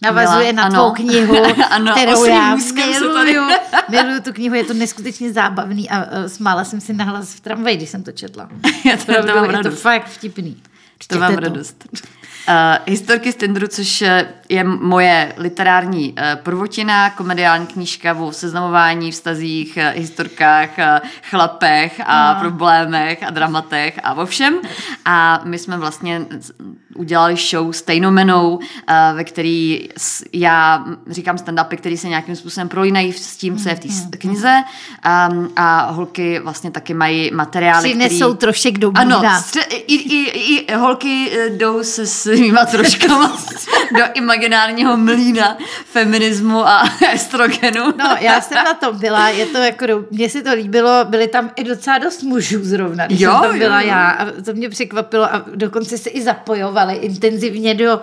Navazuje 0.03 0.53
na 0.53 0.63
ano. 0.63 0.75
tvou 0.75 0.91
knihu, 0.91 1.35
ano, 1.69 1.91
kterou 1.91 2.25
já 2.25 2.55
miluju. 2.73 3.41
miluju 3.89 4.21
tu 4.21 4.33
knihu, 4.33 4.55
je 4.55 4.63
to 4.63 4.73
neskutečně 4.73 5.33
zábavný 5.33 5.89
a 5.89 5.97
uh, 5.99 6.25
smála 6.27 6.63
jsem 6.63 6.81
si 6.81 6.93
nahlas 6.93 7.33
v 7.33 7.39
tramvaji, 7.39 7.77
když 7.77 7.89
jsem 7.89 8.03
to 8.03 8.11
četla. 8.11 8.49
já 8.85 8.97
to, 8.97 9.05
to, 9.05 9.35
mám 9.35 9.51
je 9.51 9.57
to 9.57 9.71
fakt 9.71 10.07
vtipný. 10.07 10.61
Čtěte 10.99 11.15
to 11.15 11.21
mám 11.21 11.33
to. 11.35 11.39
radost. 11.39 11.87
Uh, 12.49 12.55
historky 12.85 13.31
z 13.31 13.35
Tindru, 13.35 13.67
což 13.67 14.01
eh, 14.01 14.27
je 14.49 14.63
moje 14.63 15.33
literární 15.37 16.11
uh, 16.11 16.17
prvotina, 16.43 17.09
komediální 17.09 17.67
knížka 17.67 18.13
o 18.13 18.31
seznamování, 18.31 19.11
vztazích, 19.11 19.77
uh, 19.77 19.99
historkách, 19.99 20.69
uh, 20.77 21.09
chlapech 21.29 22.01
a 22.05 22.33
no. 22.33 22.39
problémech 22.39 23.23
a 23.23 23.29
dramatech 23.29 23.99
a 24.03 24.13
o 24.13 24.25
všem. 24.25 24.59
A 25.05 25.41
my 25.43 25.57
jsme 25.57 25.77
vlastně 25.77 26.25
udělali 26.95 27.35
show 27.35 27.71
stejnomenou, 27.71 28.59
ve 29.13 29.23
který 29.23 29.89
já 30.33 30.85
říkám 31.09 31.35
stand-upy, 31.35 31.77
který 31.77 31.97
se 31.97 32.07
nějakým 32.07 32.35
způsobem 32.35 32.69
prolínají 32.69 33.13
s 33.13 33.37
tím, 33.37 33.57
co 33.57 33.69
je 33.69 33.75
v 33.75 33.79
té 33.79 33.87
mm-hmm. 33.87 34.17
knize 34.17 34.63
um, 35.31 35.49
a 35.55 35.91
holky 35.91 36.39
vlastně 36.39 36.71
taky 36.71 36.93
mají 36.93 37.31
materiály, 37.33 37.89
Přinesou 37.89 38.27
který... 38.27 38.37
trošek 38.37 38.77
do 38.77 38.91
Ano, 38.95 39.19
stře- 39.19 39.65
i, 39.69 39.95
i, 39.95 40.29
i 40.29 40.73
holky 40.73 41.31
jdou 41.57 41.83
se 41.83 42.07
svýma 42.37 42.65
troškama 42.65 43.37
do 43.97 44.03
imaginárního 44.13 44.97
mlína 44.97 45.57
feminismu 45.85 46.67
a 46.67 46.83
estrogenu. 47.13 47.93
No, 47.97 48.15
já 48.19 48.41
jsem 48.41 48.63
na 48.63 48.73
tom 48.73 48.99
byla, 48.99 49.29
je 49.29 49.45
to 49.45 49.57
jako, 49.57 49.85
mně 50.11 50.29
se 50.29 50.41
to 50.41 50.53
líbilo, 50.53 51.05
byly 51.05 51.27
tam 51.27 51.51
i 51.55 51.63
docela 51.63 51.97
dost 51.97 52.23
mužů 52.23 52.59
zrovna, 52.63 53.07
když 53.07 53.19
jo, 53.19 53.31
jsem 53.31 53.49
tam 53.49 53.59
byla 53.59 53.81
jo. 53.81 53.87
já 53.87 54.09
a 54.09 54.25
to 54.45 54.53
mě 54.53 54.69
překvapilo 54.69 55.23
a 55.23 55.45
dokonce 55.55 55.97
se 55.97 56.09
i 56.09 56.21
zapojovali 56.21 56.95
intenzivně 56.95 57.75
do 57.75 58.01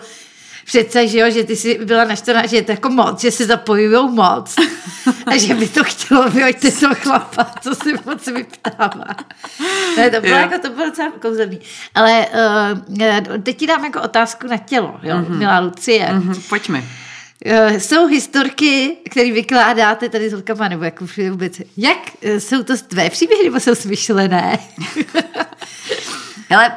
přece, 0.70 1.08
že 1.08 1.18
jo, 1.18 1.30
že 1.30 1.44
ty 1.44 1.56
jsi 1.56 1.78
byla 1.84 2.04
naštvaná, 2.04 2.46
že 2.46 2.56
je 2.56 2.62
to 2.62 2.72
jako 2.72 2.90
moc, 2.90 3.20
že 3.20 3.30
se 3.30 3.46
zapojují 3.46 4.10
moc 4.10 4.56
a 5.26 5.36
že 5.36 5.54
by 5.54 5.68
to 5.68 5.84
chtělo 5.84 6.30
vyhoďte 6.30 6.70
toho 6.70 6.94
chlapa, 6.94 7.54
co 7.60 7.74
si 7.74 7.92
moc 8.06 8.26
vyptává. 8.26 9.06
Ne, 9.96 10.10
to 10.10 10.20
bylo, 10.20 10.36
jako, 10.36 10.58
to 10.58 10.70
bylo 10.70 10.86
docela 10.86 11.12
kouzelný. 11.20 11.60
Ale 11.94 12.26
uh, 13.28 13.42
teď 13.42 13.56
ti 13.56 13.66
dám 13.66 13.84
jako 13.84 14.02
otázku 14.02 14.46
na 14.46 14.56
tělo, 14.56 15.00
jo, 15.02 15.16
mm-hmm. 15.16 15.38
milá 15.38 15.58
Lucie. 15.58 16.06
Mm-hmm, 16.06 16.48
pojďme. 16.48 16.78
Uh, 16.78 17.76
jsou 17.78 18.06
historky, 18.06 18.96
které 19.10 19.32
vykládáte 19.32 20.08
tady 20.08 20.30
s 20.30 20.32
holkama, 20.32 20.68
nebo 20.68 20.84
jako 20.84 21.06
vůbec. 21.30 21.60
Jak 21.76 21.98
uh, 22.24 22.30
jsou 22.38 22.62
to 22.62 22.76
tvé 22.76 23.10
příběhy, 23.10 23.44
nebo 23.44 23.60
jsou 23.60 23.74
smyšlené? 23.74 24.58
Hele, 26.48 26.72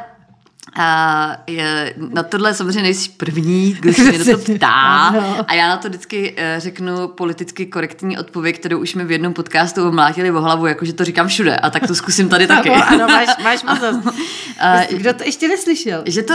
a 0.75 1.37
je, 1.47 1.93
na 2.13 2.23
tohle 2.23 2.53
samozřejmě 2.53 2.81
nejsi 2.81 3.09
první, 3.09 3.77
kdo 3.79 3.93
se 3.93 4.03
mě 4.03 4.17
na 4.19 4.25
to 4.25 4.37
ptá. 4.37 5.15
A 5.47 5.53
já 5.53 5.67
na 5.67 5.77
to 5.77 5.89
vždycky 5.89 6.31
uh, 6.31 6.37
řeknu 6.57 7.07
politicky 7.07 7.65
korektní 7.65 8.17
odpověď, 8.17 8.59
kterou 8.59 8.79
už 8.79 8.95
mi 8.95 9.05
v 9.05 9.11
jednom 9.11 9.33
podcastu 9.33 9.87
omlátili 9.87 10.31
o 10.31 10.41
hlavu, 10.41 10.65
jakože 10.65 10.93
to 10.93 11.05
říkám 11.05 11.27
všude. 11.27 11.57
A 11.57 11.69
tak 11.69 11.87
to 11.87 11.95
zkusím 11.95 12.29
tady 12.29 12.47
taky. 12.47 12.69
ano, 12.69 13.07
máš, 13.07 13.27
máš 13.43 13.63
možnost. 13.63 14.05
Uh, 14.05 14.97
Kdo 14.97 15.13
to 15.13 15.23
ještě 15.23 15.47
neslyšel? 15.47 16.03
že 16.05 16.23
to, 16.23 16.33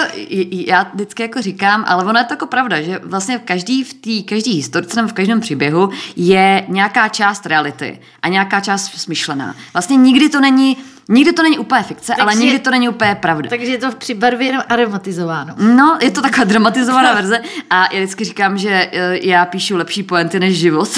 já 0.50 0.82
vždycky 0.94 1.22
jako 1.22 1.42
říkám, 1.42 1.84
ale 1.88 2.04
ono 2.04 2.18
je 2.18 2.24
to 2.24 2.32
jako 2.32 2.46
pravda, 2.46 2.82
že 2.82 3.00
vlastně 3.02 3.38
v 3.38 3.42
každý, 3.42 3.84
v 3.84 3.94
té 3.94 4.28
každý 4.34 4.52
historce 4.52 4.96
nebo 4.96 5.08
v 5.08 5.12
každém 5.12 5.40
příběhu 5.40 5.90
je 6.16 6.64
nějaká 6.68 7.08
část 7.08 7.46
reality 7.46 8.00
a 8.22 8.28
nějaká 8.28 8.60
část 8.60 8.98
smyšlená. 8.98 9.54
Vlastně 9.72 9.96
nikdy 9.96 10.28
to 10.28 10.40
není, 10.40 10.76
nikdy 11.08 11.32
to 11.32 11.42
není 11.42 11.58
úplně 11.58 11.82
fikce, 11.82 12.06
Takže- 12.06 12.22
ale 12.22 12.34
nikdy 12.34 12.58
to 12.58 12.70
není 12.70 12.88
úplně 12.88 13.14
pravda. 13.14 13.48
Takže 13.50 13.72
je 13.72 13.78
to 13.78 13.92
při 13.92 14.14
barvě 14.14 14.46
jenom 14.46 14.62
aromatizováno. 14.68 15.54
No, 15.58 15.98
je 16.02 16.10
to 16.10 16.22
taková 16.22 16.44
dramatizovaná 16.44 17.14
verze 17.20 17.40
a 17.70 17.94
já 17.94 18.00
vždycky 18.00 18.24
říkám, 18.24 18.58
že 18.58 18.90
eh, 18.92 19.18
já 19.22 19.46
píšu 19.46 19.76
lepší 19.76 20.02
poenty 20.02 20.40
než 20.40 20.58
život. 20.58 20.88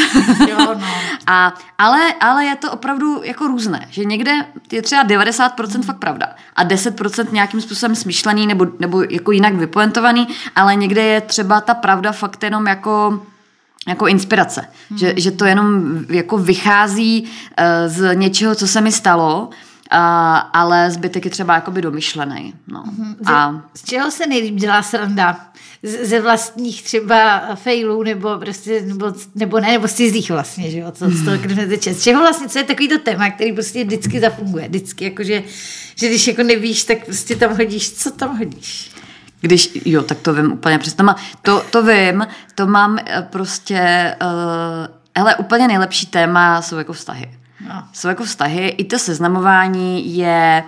Jo, 0.48 0.58
no. 0.58 0.86
a, 1.26 1.54
ale, 1.78 2.00
ale 2.20 2.44
je 2.44 2.56
to 2.56 2.72
opravdu 2.72 3.20
jako 3.24 3.46
různé, 3.46 3.86
že 3.90 4.04
někde 4.04 4.32
je 4.72 4.82
třeba 4.82 5.04
90% 5.04 5.82
fakt 5.82 5.98
pravda 5.98 6.26
a 6.56 6.64
10% 6.64 7.32
nějakým 7.32 7.60
způsobem 7.60 7.96
smyšlený 7.96 8.46
nebo, 8.46 8.66
nebo 8.78 9.02
jako 9.10 9.32
jinak 9.32 9.54
vypoentovaný, 9.54 10.28
ale 10.56 10.76
někde 10.76 11.02
je 11.02 11.20
třeba 11.20 11.60
ta 11.60 11.74
pravda 11.74 12.12
fakt 12.12 12.42
jenom 12.42 12.66
jako 12.66 13.22
jako 13.88 14.06
inspirace, 14.06 14.64
hmm. 14.90 14.98
že, 14.98 15.14
že 15.16 15.30
to 15.30 15.44
jenom 15.44 15.82
jako 16.08 16.38
vychází 16.38 17.22
uh, 17.22 17.28
z 17.86 18.14
něčeho, 18.14 18.54
co 18.54 18.66
se 18.66 18.80
mi 18.80 18.92
stalo, 18.92 19.46
uh, 19.46 19.54
ale 20.52 20.90
zbytek 20.90 21.24
je 21.24 21.30
třeba 21.30 21.54
jakoby 21.54 21.82
domyšlený. 21.82 22.54
No. 22.66 22.84
A 23.26 23.62
Z 23.74 23.84
čeho 23.84 24.10
se 24.10 24.26
nejlíp 24.26 24.54
dělá 24.54 24.82
sranda? 24.82 25.40
Z, 25.82 26.08
ze 26.08 26.20
vlastních 26.20 26.82
třeba 26.82 27.40
failů, 27.54 28.02
nebo 28.02 28.38
prostě, 28.38 28.82
nebo, 28.82 29.12
nebo 29.34 29.60
ne, 29.60 29.68
nebo 29.72 29.88
z 29.88 29.92
cizích 29.92 30.30
vlastně, 30.30 30.70
že 30.70 30.78
jo, 30.78 30.92
co 30.92 31.10
z 31.10 31.24
toho 31.24 31.38
krvnete 31.38 31.78
čest. 31.78 31.98
Z 31.98 32.02
čeho 32.02 32.20
vlastně, 32.20 32.48
co 32.48 32.58
je 32.58 32.64
takový 32.64 32.88
to 32.88 32.98
téma, 32.98 33.30
který 33.30 33.52
prostě 33.52 33.84
vždycky 33.84 34.20
zafunguje, 34.20 34.68
vždycky, 34.68 35.04
jakože, 35.04 35.42
že 35.94 36.08
když 36.08 36.26
jako 36.26 36.42
nevíš, 36.42 36.84
tak 36.84 37.04
prostě 37.04 37.36
tam 37.36 37.56
hodíš, 37.56 37.92
co 37.92 38.10
tam 38.10 38.38
hodíš? 38.38 38.90
Když, 39.40 39.70
jo, 39.84 40.02
tak 40.02 40.18
to 40.18 40.34
vím 40.34 40.52
úplně 40.52 40.78
přesně. 40.78 41.04
To, 41.42 41.64
to 41.70 41.82
vím, 41.82 42.26
to 42.54 42.66
mám 42.66 42.98
eh, 42.98 43.26
prostě, 43.30 44.14
uh, 44.22 44.94
hele, 45.16 45.36
úplně 45.36 45.68
nejlepší 45.68 46.06
téma 46.06 46.62
jsou 46.62 46.76
jako 46.76 46.92
vztahy. 46.92 47.39
No. 47.74 47.82
Jsou 47.92 48.08
jako 48.08 48.24
vztahy, 48.24 48.68
i 48.68 48.84
to 48.84 48.98
seznamování 48.98 50.16
je 50.16 50.64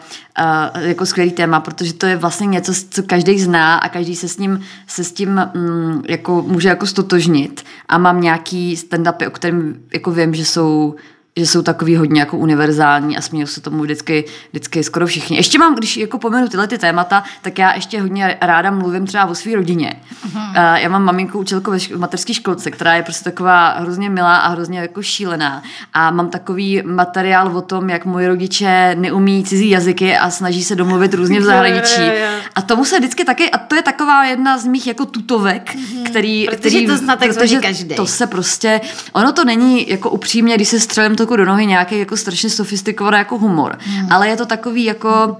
uh, 0.75 0.83
jako 0.83 1.07
skvělý 1.07 1.33
téma, 1.33 1.61
protože 1.61 1.95
to 1.95 2.07
je 2.07 2.17
vlastně 2.17 2.47
něco, 2.47 2.73
co 2.91 3.03
každý 3.03 3.41
zná 3.41 3.77
a 3.77 3.89
každý 3.89 4.17
se 4.17 4.29
s 4.29 4.39
ním, 4.39 4.61
se 4.87 5.05
s 5.05 5.13
tím 5.13 5.51
mm, 5.55 6.03
jako 6.09 6.43
může 6.43 6.69
jako 6.69 6.87
stotožnit 6.87 7.65
a 7.89 7.99
mám 7.99 8.21
nějaký 8.21 8.77
stand-upy, 8.77 9.27
o 9.27 9.31
kterém 9.31 9.75
jako 9.95 10.11
vím, 10.11 10.35
že 10.35 10.45
jsou 10.45 10.95
že 11.37 11.47
jsou 11.47 11.63
takový 11.63 11.97
hodně 11.97 12.21
jako 12.21 12.37
univerzální 12.37 13.17
a 13.17 13.21
smějí 13.21 13.47
se 13.47 13.61
tomu 13.61 13.83
vždycky, 13.83 14.25
vždycky 14.51 14.85
skoro 14.85 15.07
všichni. 15.07 15.37
Ještě 15.37 15.59
mám, 15.59 15.75
když 15.75 15.97
jako 15.97 16.19
pomenu 16.19 16.49
tyhle 16.49 16.67
ty 16.67 16.79
témata, 16.79 17.25
tak 17.43 17.59
já 17.59 17.75
ještě 17.75 18.01
hodně 18.01 18.39
ráda 18.41 18.71
mluvím 18.71 19.07
třeba 19.07 19.27
o 19.27 19.35
své 19.35 19.55
rodině. 19.55 19.95
Uh, 20.25 20.35
já 20.75 20.89
mám 20.89 21.05
maminku 21.05 21.39
učitelku 21.39 21.71
ve 21.71 21.77
šk- 21.77 21.99
mateřské 21.99 22.35
školce, 22.35 22.71
která 22.71 22.95
je 22.95 23.03
prostě 23.03 23.25
taková 23.25 23.73
hrozně 23.79 24.11
milá 24.11 24.37
a 24.37 24.49
hrozně 24.49 24.79
jako 24.79 25.03
šílená. 25.03 25.63
A 25.93 26.11
mám 26.11 26.29
takový 26.29 26.83
materiál 26.85 27.57
o 27.57 27.61
tom, 27.61 27.91
jak 27.91 28.05
moji 28.05 28.29
rodiče 28.29 28.97
neumí 28.99 29.45
cizí 29.45 29.71
jazyky 29.71 30.17
a 30.17 30.31
snaží 30.31 30.65
se 30.65 30.75
domluvit 30.75 31.15
různě 31.15 31.41
v 31.41 31.45
zahraničí. 31.53 32.03
A 32.55 32.63
tomu 32.63 32.85
se 32.85 32.99
vždycky 32.99 33.25
taky, 33.25 33.51
a 33.51 33.59
to 33.59 33.75
je 33.75 33.83
taková 33.83 34.25
jedna 34.25 34.59
z 34.59 34.67
mých 34.67 34.87
jako 34.87 35.07
tutovek, 35.07 35.77
který, 36.05 36.47
Protože 36.47 36.59
který, 36.59 36.87
to 36.87 36.93
takzvaně 36.93 37.35
protože 37.35 37.59
každej. 37.59 37.97
To 37.97 38.07
se 38.07 38.27
prostě, 38.27 38.81
ono 39.13 39.33
to 39.33 39.45
není 39.45 39.91
jako 39.91 40.11
upřímně, 40.11 40.55
když 40.55 40.69
se 40.69 40.81
střelím 40.81 41.17
toku 41.23 41.37
do 41.37 41.45
nohy 41.45 41.67
nějaký 41.67 41.99
jako 41.99 42.17
strašně 42.17 42.51
sofistikovaný 42.51 43.19
jako 43.19 43.39
humor, 43.39 43.79
hmm. 43.79 44.13
ale 44.13 44.29
je 44.29 44.37
to 44.37 44.47
takový 44.47 44.85
jako 44.85 45.37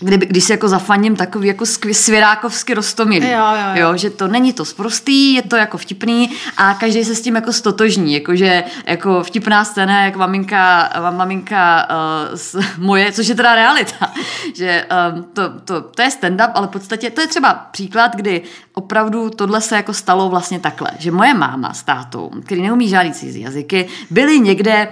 Kdyby, 0.00 0.26
když 0.26 0.44
si 0.44 0.52
jako 0.52 0.68
zafaním 0.68 1.16
takový 1.16 1.48
jako 1.48 1.66
svěrákovsky 1.92 2.74
rostomilý. 2.74 3.30
Jo, 3.30 3.38
jo, 3.38 3.74
jo. 3.74 3.88
jo, 3.88 3.96
že 3.96 4.10
to 4.10 4.28
není 4.28 4.52
to 4.52 4.64
sprostý, 4.64 5.34
je 5.34 5.42
to 5.42 5.56
jako 5.56 5.78
vtipný 5.78 6.30
a 6.56 6.74
každý 6.74 7.04
se 7.04 7.14
s 7.14 7.20
tím 7.20 7.34
jako 7.34 7.52
stotožní, 7.52 8.14
jakože 8.14 8.64
jako 8.86 9.22
vtipná 9.22 9.64
scéna, 9.64 10.04
jak 10.04 10.16
maminka, 10.16 10.90
maminka 11.10 11.88
uh, 11.90 12.36
s, 12.36 12.58
moje, 12.78 13.12
což 13.12 13.28
je 13.28 13.34
teda 13.34 13.54
realita, 13.54 14.12
že 14.54 14.86
um, 15.14 15.24
to, 15.32 15.42
to, 15.64 15.80
to 15.80 16.02
je 16.02 16.08
stand-up, 16.08 16.50
ale 16.54 16.66
v 16.66 16.70
podstatě 16.70 17.10
to 17.10 17.20
je 17.20 17.26
třeba 17.26 17.54
příklad, 17.54 18.16
kdy 18.16 18.42
opravdu 18.74 19.30
tohle 19.30 19.60
se 19.60 19.76
jako 19.76 19.94
stalo 19.94 20.28
vlastně 20.28 20.60
takhle, 20.60 20.90
že 20.98 21.10
moje 21.10 21.34
máma 21.34 21.72
s 21.72 21.82
tátou, 21.82 22.30
který 22.44 22.62
neumí 22.62 22.88
žádný 22.88 23.12
cizí 23.12 23.40
jazyky, 23.40 23.88
byli 24.10 24.40
někde 24.40 24.88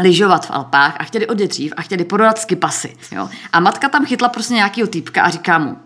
lyžovat 0.00 0.46
v 0.46 0.50
Alpách 0.50 0.96
a 0.98 1.04
chtěli 1.04 1.26
odjet 1.26 1.48
dřív 1.48 1.72
a 1.76 1.82
chtěli 1.82 2.04
prodat 2.04 2.38
skipasy. 2.38 2.96
Jo? 3.12 3.28
A 3.52 3.60
matka 3.60 3.88
tam 3.88 4.06
chytla 4.06 4.28
prostě 4.28 4.54
nějakýho 4.54 4.88
týpka 4.88 5.22
a 5.22 5.30
říká 5.30 5.58
mu, 5.58 5.76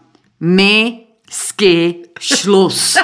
my 0.40 1.00
ski 1.30 1.94
šlus. 2.20 2.96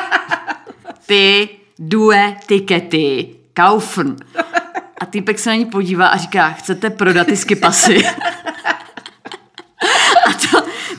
Ty 1.07 1.49
due 1.79 2.37
tikety 2.47 3.35
kaufen. 3.57 4.17
A 5.01 5.07
týpek 5.07 5.39
se 5.39 5.51
na 5.51 5.57
ní 5.57 5.67
podívá 5.67 6.07
a 6.07 6.17
říká, 6.17 6.51
chcete 6.51 6.91
prodat 6.91 7.27
ty 7.27 7.37
skipasy? 7.37 8.07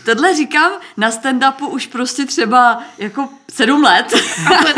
Tohle 0.07 0.35
říkám 0.35 0.71
na 0.97 1.09
stand-upu 1.09 1.67
už 1.67 1.87
prostě 1.87 2.25
třeba 2.25 2.83
jako 2.97 3.29
sedm 3.51 3.83
let. 3.83 4.13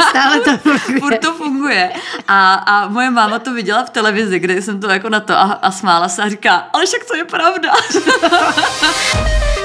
Stále 0.10 0.40
to 0.40 0.58
Furt 1.00 1.18
to 1.18 1.34
funguje. 1.34 1.94
A, 2.28 2.54
a 2.54 2.88
moje 2.88 3.10
máma 3.10 3.40
to 3.40 3.54
viděla 3.54 3.84
v 3.86 3.90
televizi, 3.90 4.40
kde 4.40 4.62
jsem 4.62 4.80
to 4.80 4.90
jako 4.90 5.10
na 5.10 5.20
to 5.20 5.34
a, 5.34 5.60
a 5.62 5.72
smála 5.72 6.10
se 6.10 6.24
a 6.24 6.30
říká, 6.30 6.68
ale 6.74 6.86
však 6.86 7.06
to 7.06 7.16
je 7.16 7.26
pravda. 7.26 7.74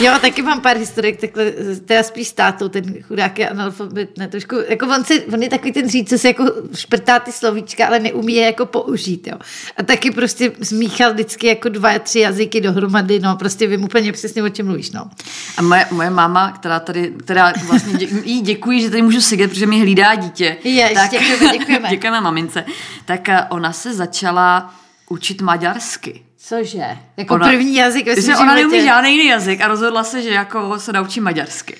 Jo, 0.00 0.12
taky 0.20 0.42
mám 0.42 0.60
pár 0.60 0.76
historek, 0.76 1.20
takhle, 1.20 1.52
teda 1.84 2.02
spíš 2.02 2.28
s 2.28 2.32
tátou, 2.32 2.68
ten 2.68 3.02
chudák 3.02 3.38
je 3.38 3.48
analfabet, 3.48 4.18
ne, 4.18 4.28
trošku, 4.28 4.56
jako 4.68 4.86
on, 4.86 5.04
si, 5.04 5.22
on 5.22 5.42
je 5.42 5.48
takový 5.48 5.72
ten 5.72 5.88
říct, 5.88 6.08
co 6.08 6.18
se 6.18 6.28
jako 6.28 6.44
šprtá 6.74 7.18
ty 7.18 7.32
slovíčka, 7.32 7.86
ale 7.86 7.98
neumí 7.98 8.34
je 8.34 8.44
jako 8.44 8.66
použít, 8.66 9.26
jo. 9.26 9.38
A 9.76 9.82
taky 9.82 10.10
prostě 10.10 10.52
zmíchal 10.60 11.12
vždycky 11.12 11.46
jako 11.46 11.68
dva, 11.68 11.98
tři 11.98 12.20
jazyky 12.20 12.60
dohromady, 12.60 13.20
no, 13.20 13.36
prostě 13.36 13.66
vím 13.66 13.84
úplně 13.84 14.12
přesně, 14.12 14.42
o 14.42 14.48
čem 14.48 14.66
mluvíš, 14.66 14.90
no. 14.90 15.10
A 15.56 15.62
moje, 15.62 15.86
moje 15.90 16.10
máma, 16.10 16.52
která 16.52 16.80
tady, 16.80 17.14
která 17.24 17.52
vlastně 17.66 17.98
dě, 17.98 18.06
jí 18.24 18.40
děkuji, 18.40 18.80
že 18.80 18.90
tady 18.90 19.02
můžu 19.02 19.20
sedět, 19.20 19.48
protože 19.48 19.66
mi 19.66 19.80
hlídá 19.80 20.14
dítě. 20.14 20.56
Jež, 20.64 20.98
děkujeme, 21.10 21.58
děkujeme. 21.58 21.88
děkujeme 21.90 22.20
mamince. 22.20 22.64
Tak 23.04 23.28
eh, 23.28 23.46
ona 23.48 23.72
se 23.72 23.94
začala 23.94 24.74
učit 25.08 25.40
maďarsky. 25.40 26.27
Cože? 26.38 26.98
Jako 27.16 27.34
Ona- 27.34 27.48
první 27.48 27.74
jazyk 27.74 28.06
ve 28.06 28.14
že 28.16 28.22
svém 28.22 28.38
ona 28.38 28.54
neumí 28.54 28.82
žádný 28.82 29.12
jiný 29.16 29.26
jazyk 29.28 29.60
a 29.60 29.68
rozhodla 29.68 30.04
se, 30.04 30.22
že 30.22 30.28
jako 30.30 30.78
se 30.78 30.92
naučí 30.92 31.20
maďarsky. 31.20 31.76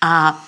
A 0.00 0.44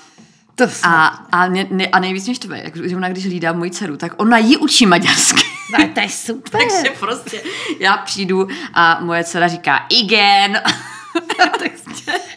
To 0.54 0.64
a, 0.82 1.06
a, 1.32 1.48
ne, 1.48 1.66
ne, 1.70 1.86
a 1.86 1.98
nejvíc 1.98 2.24
mě 2.26 2.34
štve, 2.34 2.60
jak, 2.64 2.76
že 2.76 2.96
ona 2.96 3.08
když 3.08 3.24
hlídá 3.24 3.52
moji 3.52 3.70
dceru, 3.70 3.96
tak 3.96 4.12
ona 4.16 4.38
ji 4.38 4.56
učí 4.56 4.86
maďarsky. 4.86 5.42
no, 5.78 5.88
to 5.94 6.00
je 6.00 6.08
super. 6.08 6.60
Takže 6.70 6.96
prostě 7.00 7.42
já 7.80 7.96
přijdu 7.96 8.48
a 8.74 8.98
moje 9.00 9.24
dcera 9.24 9.48
říká 9.48 9.86
igen. 9.90 10.62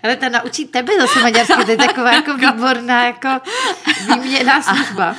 Ale 0.03 0.15
ta 0.15 0.29
naučí 0.29 0.65
tebe 0.65 0.93
zase 1.01 1.19
maďarsky, 1.19 1.65
to 1.65 1.71
je 1.71 1.77
taková 1.77 2.11
jako 2.13 2.33
výborná 2.37 3.05
jako 3.05 3.29
výměná 4.07 4.61
služba. 4.61 5.05
A, 5.09 5.15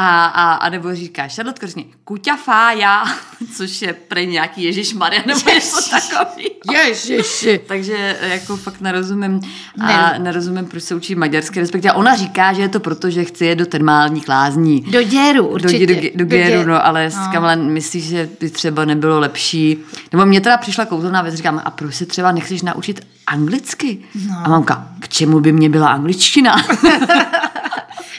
a, 0.00 0.52
a 0.54 0.68
nebo 0.68 0.94
říká 0.94 1.28
Charlotte 1.28 1.60
Krzně, 1.60 1.84
kuťa 2.04 2.36
fája, 2.36 3.04
což 3.56 3.82
je 3.82 3.92
pre 3.92 4.24
nějaký 4.26 4.62
Ježíš 4.64 4.94
Maria 4.94 5.22
nebo 5.26 5.40
něco 5.50 5.90
takový. 5.90 6.50
Ježiši. 6.72 7.60
Takže 7.66 8.16
jako 8.22 8.56
fakt 8.56 8.80
nerozumím 8.80 9.40
a 9.80 9.86
Ne. 9.86 10.18
nerozumím, 10.18 10.66
proč 10.66 10.82
se 10.82 10.94
učí 10.94 11.14
maďarsky, 11.14 11.60
respektive 11.60 11.92
ona 11.92 12.16
říká, 12.16 12.52
že 12.52 12.62
je 12.62 12.68
to 12.68 12.80
proto, 12.80 13.10
že 13.10 13.24
chce 13.24 13.44
jet 13.46 13.58
do 13.58 13.66
termálních 13.66 14.28
lázní. 14.28 14.80
Do 14.80 15.02
děru, 15.02 15.42
Do, 15.42 15.48
určitě. 15.48 15.86
do, 15.86 15.94
do, 15.94 16.08
do 16.14 16.24
Geru, 16.24 16.50
děru. 16.50 16.70
no, 16.70 16.86
ale 16.86 17.10
no. 17.16 17.28
Kamala, 17.32 17.54
myslíš, 17.54 18.04
že 18.08 18.28
by 18.40 18.50
třeba 18.50 18.84
nebylo 18.84 19.20
lepší? 19.20 19.78
Nebo 20.12 20.26
mě 20.26 20.40
teda 20.40 20.56
přišla 20.56 20.84
kouzelná 20.84 21.22
věc, 21.22 21.34
říkám, 21.34 21.62
a 21.64 21.70
proč 21.70 21.94
se 21.94 22.06
třeba 22.06 22.32
nechceš 22.32 22.62
naučit 22.62 23.06
anglicky? 23.26 23.98
No. 24.28 24.36
A 24.44 24.48
mamka, 24.48 24.86
k 25.00 25.08
čemu 25.08 25.40
by 25.40 25.52
mě 25.52 25.68
byla 25.70 25.88
angličtina? 25.88 26.56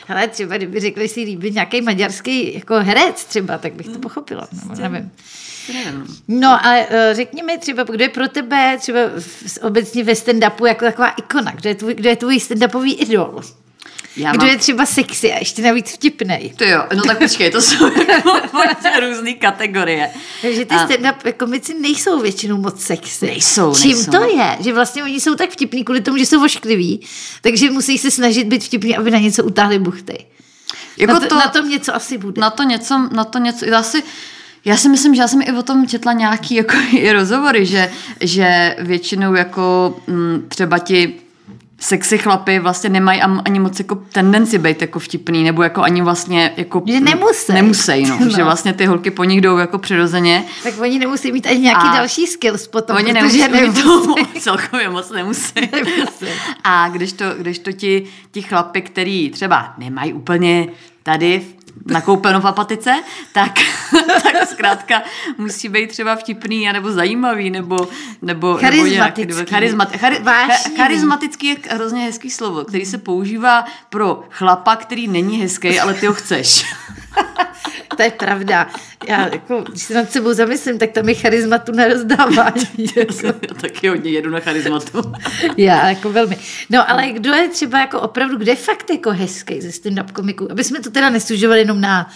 Ale 0.10 0.28
třeba, 0.28 0.58
kdyby 0.58 0.80
řekli 0.80 1.08
si 1.08 1.20
líbí 1.20 1.52
nějaký 1.52 1.82
maďarský 1.82 2.54
jako 2.54 2.76
herec 2.76 3.26
třeba, 3.26 3.58
tak 3.58 3.74
bych 3.74 3.90
to 3.90 4.00
pochopila. 4.00 4.48
Nebo 4.52 4.82
nevím. 4.82 5.12
Nevím. 5.74 6.18
No 6.28 6.50
a 6.50 6.76
eh, 6.78 7.14
řekni 7.16 7.44
mi 7.44 7.58
třeba, 7.58 7.84
kdo 7.84 8.04
je 8.04 8.10
pro 8.10 8.28
tebe 8.28 8.78
třeba 8.80 9.00
obecně 9.62 10.04
ve 10.04 10.14
stand-upu 10.14 10.66
jako 10.66 10.86
taková 10.86 11.10
ikona, 11.10 11.52
kdo 11.52 11.70
je 11.70 11.76
tvůj, 11.76 11.94
kdo 11.94 12.10
je 12.10 12.16
tvůj 12.16 12.38
stand-upový 12.38 12.96
idol? 13.00 13.42
Já 14.20 14.32
Kdo 14.32 14.38
mám... 14.40 14.48
je 14.48 14.58
třeba 14.58 14.86
sexy 14.86 15.32
a 15.34 15.38
ještě 15.40 15.62
navíc 15.62 15.92
vtipnej? 15.92 16.54
To 16.56 16.64
jo, 16.64 16.84
no 16.96 17.02
tak 17.04 17.18
počkej, 17.18 17.52
to 17.52 17.62
jsou 17.62 17.86
jako 18.10 18.40
různé 19.10 19.34
kategorie. 19.34 20.10
Takže 20.42 20.66
ty 20.66 20.76
A- 20.76 20.88
stand-up 20.88 21.34
komici 21.38 21.74
nejsou 21.82 22.22
většinou 22.22 22.58
moc 22.58 22.82
sexy. 22.82 23.26
Nejsou, 23.26 23.76
Čím 23.76 23.92
nejsou. 23.92 24.12
to 24.12 24.24
je? 24.38 24.58
Že 24.60 24.74
vlastně 24.74 25.04
oni 25.04 25.20
jsou 25.20 25.36
tak 25.36 25.50
vtipní 25.50 25.84
kvůli 25.84 26.02
tomu, 26.02 26.18
že 26.18 26.26
jsou 26.26 26.46
oškliví, 26.46 27.02
takže 27.42 27.72
musí 27.72 27.98
se 27.98 28.12
snažit 28.12 28.48
být 28.48 28.64
vtipní, 28.64 28.98
aby 28.98 29.12
na 29.12 29.20
něco 29.20 29.44
utáhli 29.44 29.80
buchty. 29.80 30.26
Jako 30.98 31.14
na, 31.14 31.20
to, 31.20 31.26
to- 31.28 31.36
na 31.36 31.48
tom 31.48 31.70
něco 31.70 31.96
asi 31.96 32.18
bude. 32.18 32.42
Na 32.42 32.50
to 32.50 32.64
něco, 32.64 33.10
na 33.12 33.24
to 33.24 33.38
něco, 33.40 33.66
já 33.66 33.84
si, 33.84 34.04
Já 34.66 34.78
si 34.78 34.90
myslím, 34.90 35.16
že 35.16 35.22
já 35.22 35.28
jsem 35.28 35.42
i 35.42 35.52
o 35.52 35.64
tom 35.64 35.88
četla 35.88 36.14
nějaký 36.14 36.56
jako 36.56 36.76
i 36.98 37.12
rozhovory, 37.12 37.66
že, 37.66 37.92
že 38.22 38.76
většinou 38.80 39.34
jako 39.34 39.96
m, 40.08 40.46
třeba 40.48 40.80
ti 40.80 41.16
sexy 41.80 42.18
chlapy 42.18 42.60
vlastně 42.60 42.90
nemají 42.90 43.22
ani 43.22 43.60
moc 43.60 43.80
jako 43.80 43.96
tendenci 43.96 44.58
být 44.58 44.82
jako 44.82 45.00
vtipný, 45.00 45.44
nebo 45.44 45.64
jako 45.64 45.82
ani 45.82 46.02
vlastně 46.02 46.54
jako... 46.58 46.84
Že 46.88 47.00
nemusí. 47.00 47.54
Nemusí, 47.54 48.04
no. 48.04 48.18
no. 48.26 48.30
Že 48.30 48.44
vlastně 48.44 48.74
ty 48.74 48.86
holky 48.86 49.12
po 49.12 49.24
nich 49.24 49.42
jdou 49.42 49.58
jako 49.58 49.78
přirozeně. 49.78 50.46
Tak 50.64 50.74
oni 50.82 51.00
nemusí 51.00 51.32
mít 51.32 51.48
ani 51.48 51.60
nějaký 51.60 51.88
a 51.88 51.94
další 51.94 52.28
skills 52.28 52.68
potom, 52.68 52.96
oni 52.96 53.14
nemusí, 53.14 53.48
nemusí. 53.48 53.84
To 53.84 54.16
celkově 54.40 54.90
moc 54.90 55.12
nemusí. 55.12 55.54
nemusí. 55.72 56.26
A 56.64 56.90
když 56.90 57.14
to, 57.14 57.26
když 57.38 57.60
to 57.60 57.72
ti, 57.72 58.04
ti 58.32 58.42
chlapy, 58.42 58.82
který 58.82 59.30
třeba 59.30 59.74
nemají 59.78 60.14
úplně 60.14 60.68
tady 61.04 61.42
nakoupeno 61.86 62.42
v 62.42 62.48
apatice, 62.48 63.04
tak, 63.34 63.52
tak 64.24 64.48
zkrátka 64.50 65.02
musí 65.38 65.70
být 65.70 65.90
třeba 65.90 66.16
vtipný 66.16 66.70
nebo 66.74 66.92
zajímavý, 66.92 67.50
nebo, 67.50 67.88
nebo, 68.22 68.58
charizmatický. 68.58 69.26
Nebo 69.26 69.36
nějak, 69.36 69.50
charizmat, 69.50 69.96
chari, 69.98 70.18
charizmatický 70.78 71.48
je 71.48 71.56
hrozně 71.70 72.02
hezký 72.02 72.32
slovo, 72.32 72.66
který 72.66 72.86
se 72.86 72.98
používá 72.98 73.66
pro 73.90 74.24
chlapa, 74.30 74.76
který 74.76 75.08
není 75.08 75.42
hezký, 75.42 75.80
ale 75.80 75.94
ty 75.94 76.06
ho 76.06 76.14
chceš. 76.14 76.66
to 78.00 78.04
je 78.04 78.12
pravda. 78.12 78.68
Já, 79.08 79.28
jako, 79.28 79.62
když 79.70 79.84
se 79.84 79.94
nad 79.94 80.12
sebou 80.12 80.34
zamyslím, 80.34 80.80
tak 80.80 80.92
tam 80.92 81.06
mi 81.06 81.16
charizmatu 81.16 81.72
nerozdává. 81.72 82.54
Já 82.78 83.34
taky 83.62 83.88
hodně 83.88 84.12
jedu 84.12 84.30
na 84.30 84.40
charizmatu. 84.40 85.14
Já, 85.58 85.90
jako 85.90 86.10
velmi. 86.10 86.38
No, 86.70 86.92
ale 86.92 87.10
kdo 87.10 87.34
je 87.34 87.50
třeba 87.50 87.80
jako 87.80 88.02
opravdu, 88.02 88.38
kde 88.38 88.52
je 88.52 88.56
fakt 88.56 88.90
jako 88.90 89.12
hezký 89.12 89.62
ze 89.62 89.70
stand-up 89.70 90.12
komiků? 90.12 90.52
Aby 90.52 90.64
jsme 90.64 90.80
to 90.80 90.92
teda 90.92 91.10
nestužovali 91.10 91.60
jenom 91.60 91.82
na 91.82 92.12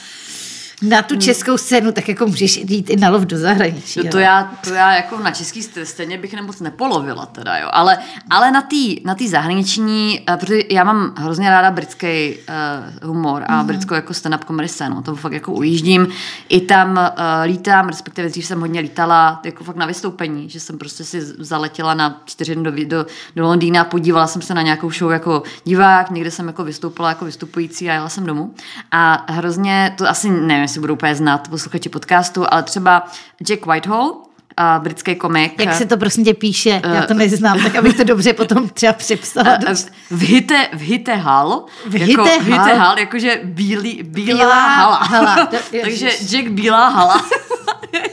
na 0.82 1.02
tu 1.02 1.16
českou 1.16 1.58
scénu, 1.58 1.92
tak 1.92 2.10
jako 2.10 2.26
můžeš 2.28 2.58
jít 2.58 2.90
i 2.90 2.96
na 2.96 3.10
lov 3.10 3.22
do 3.22 3.38
zahraničí. 3.38 4.00
No 4.04 4.12
to, 4.12 4.20
já, 4.20 4.52
to 4.64 4.74
já 4.74 4.96
jako 4.96 5.20
na 5.20 5.32
český 5.32 5.64
scéně 5.84 6.18
bych 6.18 6.34
nemoc 6.34 6.60
nepolovila 6.60 7.26
teda, 7.26 7.58
jo. 7.58 7.70
Ale, 7.72 7.98
ale 8.30 8.52
na 8.52 8.62
té 8.62 8.76
na 9.06 9.16
tý 9.16 9.28
zahraniční, 9.28 10.20
uh, 10.30 10.36
protože 10.36 10.62
já 10.70 10.84
mám 10.84 11.14
hrozně 11.18 11.50
ráda 11.50 11.72
britský 11.72 12.36
uh, 12.36 13.10
humor 13.10 13.44
a 13.48 13.62
mm. 13.62 13.68
britskou 13.68 13.94
jako 13.94 14.14
stand-up 14.14 14.46
comedy 14.48 14.68
scénu, 14.68 15.02
to 15.02 15.16
fakt 15.16 15.34
jako 15.34 15.52
ujíždím. 15.54 16.08
I 16.50 16.62
tam 16.62 16.92
uh, 16.92 17.24
lítám, 17.44 17.88
respektive 17.88 18.30
dřív 18.30 18.46
jsem 18.46 18.60
hodně 18.60 18.80
lítala 18.80 19.42
jako 19.44 19.64
fakt 19.64 19.76
na 19.76 19.86
vystoupení, 19.86 20.50
že 20.50 20.60
jsem 20.60 20.78
prostě 20.78 21.04
si 21.04 21.22
zaletěla 21.22 21.94
na 21.94 22.22
čtyři 22.26 22.56
do, 22.56 22.72
do, 22.72 23.06
do 23.36 23.44
Londýna, 23.44 23.84
podívala 23.84 24.28
jsem 24.28 24.42
se 24.42 24.54
na 24.54 24.62
nějakou 24.62 24.92
show 24.92 25.12
jako 25.12 25.44
divák, 25.64 26.12
někde 26.12 26.32
jsem 26.32 26.48
jako 26.48 26.64
vystoupila 26.64 27.10
jako 27.10 27.26
vystupující 27.26 27.90
a 27.90 27.94
jela 27.94 28.10
jsem 28.10 28.26
domů. 28.26 28.54
A 28.92 29.26
hrozně, 29.30 29.94
to 29.98 30.10
asi 30.10 30.30
nevím, 30.30 30.63
jestli 30.64 30.80
budou 30.82 30.94
úplně 30.94 31.16
znát 31.16 31.48
posluchači 31.48 31.90
podcastu, 31.90 32.46
ale 32.52 32.64
třeba 32.64 33.06
Jack 33.48 33.66
Whitehall, 33.66 34.10
uh, 34.10 34.84
britský 34.84 35.16
komik. 35.16 35.60
Jak 35.60 35.74
se 35.74 35.86
to 35.86 35.98
prosím 35.98 36.26
tě 36.26 36.34
píše? 36.34 36.82
Uh, 36.86 36.94
Já 36.94 37.06
to 37.06 37.14
neznám, 37.14 37.64
tak 37.64 37.76
abych 37.76 37.98
to 37.98 38.04
dobře 38.04 38.34
potom 38.34 38.70
třeba 38.70 38.94
připsala. 38.94 39.58
Uh, 39.70 39.76
vhite, 40.12 40.68
vhite 40.74 41.16
hal. 41.16 41.66
Vhite 41.88 42.12
jako, 42.12 42.24
hal? 42.24 42.40
Vhite 42.40 42.74
hal, 42.74 43.00
jakože 43.00 43.40
bílý, 43.44 44.04
bílá, 44.04 44.38
bílá 44.38 44.68
hala. 44.68 44.96
hala. 44.96 45.46
To, 45.46 45.58
Takže 45.82 46.10
Jack 46.30 46.48
Bílá 46.48 46.88
hala. 46.88 47.26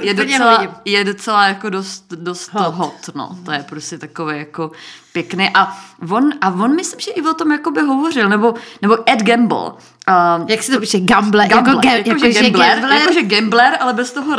je, 0.00 0.14
docela, 0.14 0.80
je 0.84 1.04
docela 1.04 1.46
jako 1.46 1.70
dost, 1.70 2.04
dost 2.10 2.52
hot. 2.52 2.74
hot, 2.74 3.10
no. 3.14 3.38
To 3.44 3.52
je 3.52 3.64
prostě 3.68 3.98
takové 3.98 4.38
jako 4.38 4.70
pěkný. 5.12 5.50
A 5.54 5.78
on, 6.10 6.30
a 6.40 6.50
on 6.50 6.74
myslím, 6.76 7.00
že 7.00 7.10
i 7.10 7.22
o 7.22 7.34
tom 7.34 7.52
jako 7.52 7.70
by 7.70 7.80
hovořil, 7.80 8.28
nebo, 8.28 8.54
nebo 8.82 9.10
Ed 9.10 9.22
Gamble. 9.22 9.58
Uh, 9.58 10.46
Jak 10.46 10.62
se 10.62 10.72
to 10.72 10.80
píše? 10.80 11.00
Gambler. 11.00 11.48
Gambler. 11.48 11.74
Jako, 11.74 11.88
ga, 11.88 11.92
jako, 11.92 12.08
jako, 12.08 12.32
že 12.32 12.42
gambler, 12.42 12.68
gambler. 12.68 13.00
Jakože 13.00 13.22
gambler, 13.22 13.76
ale 13.80 13.92
bez 13.92 14.12
toho 14.12 14.36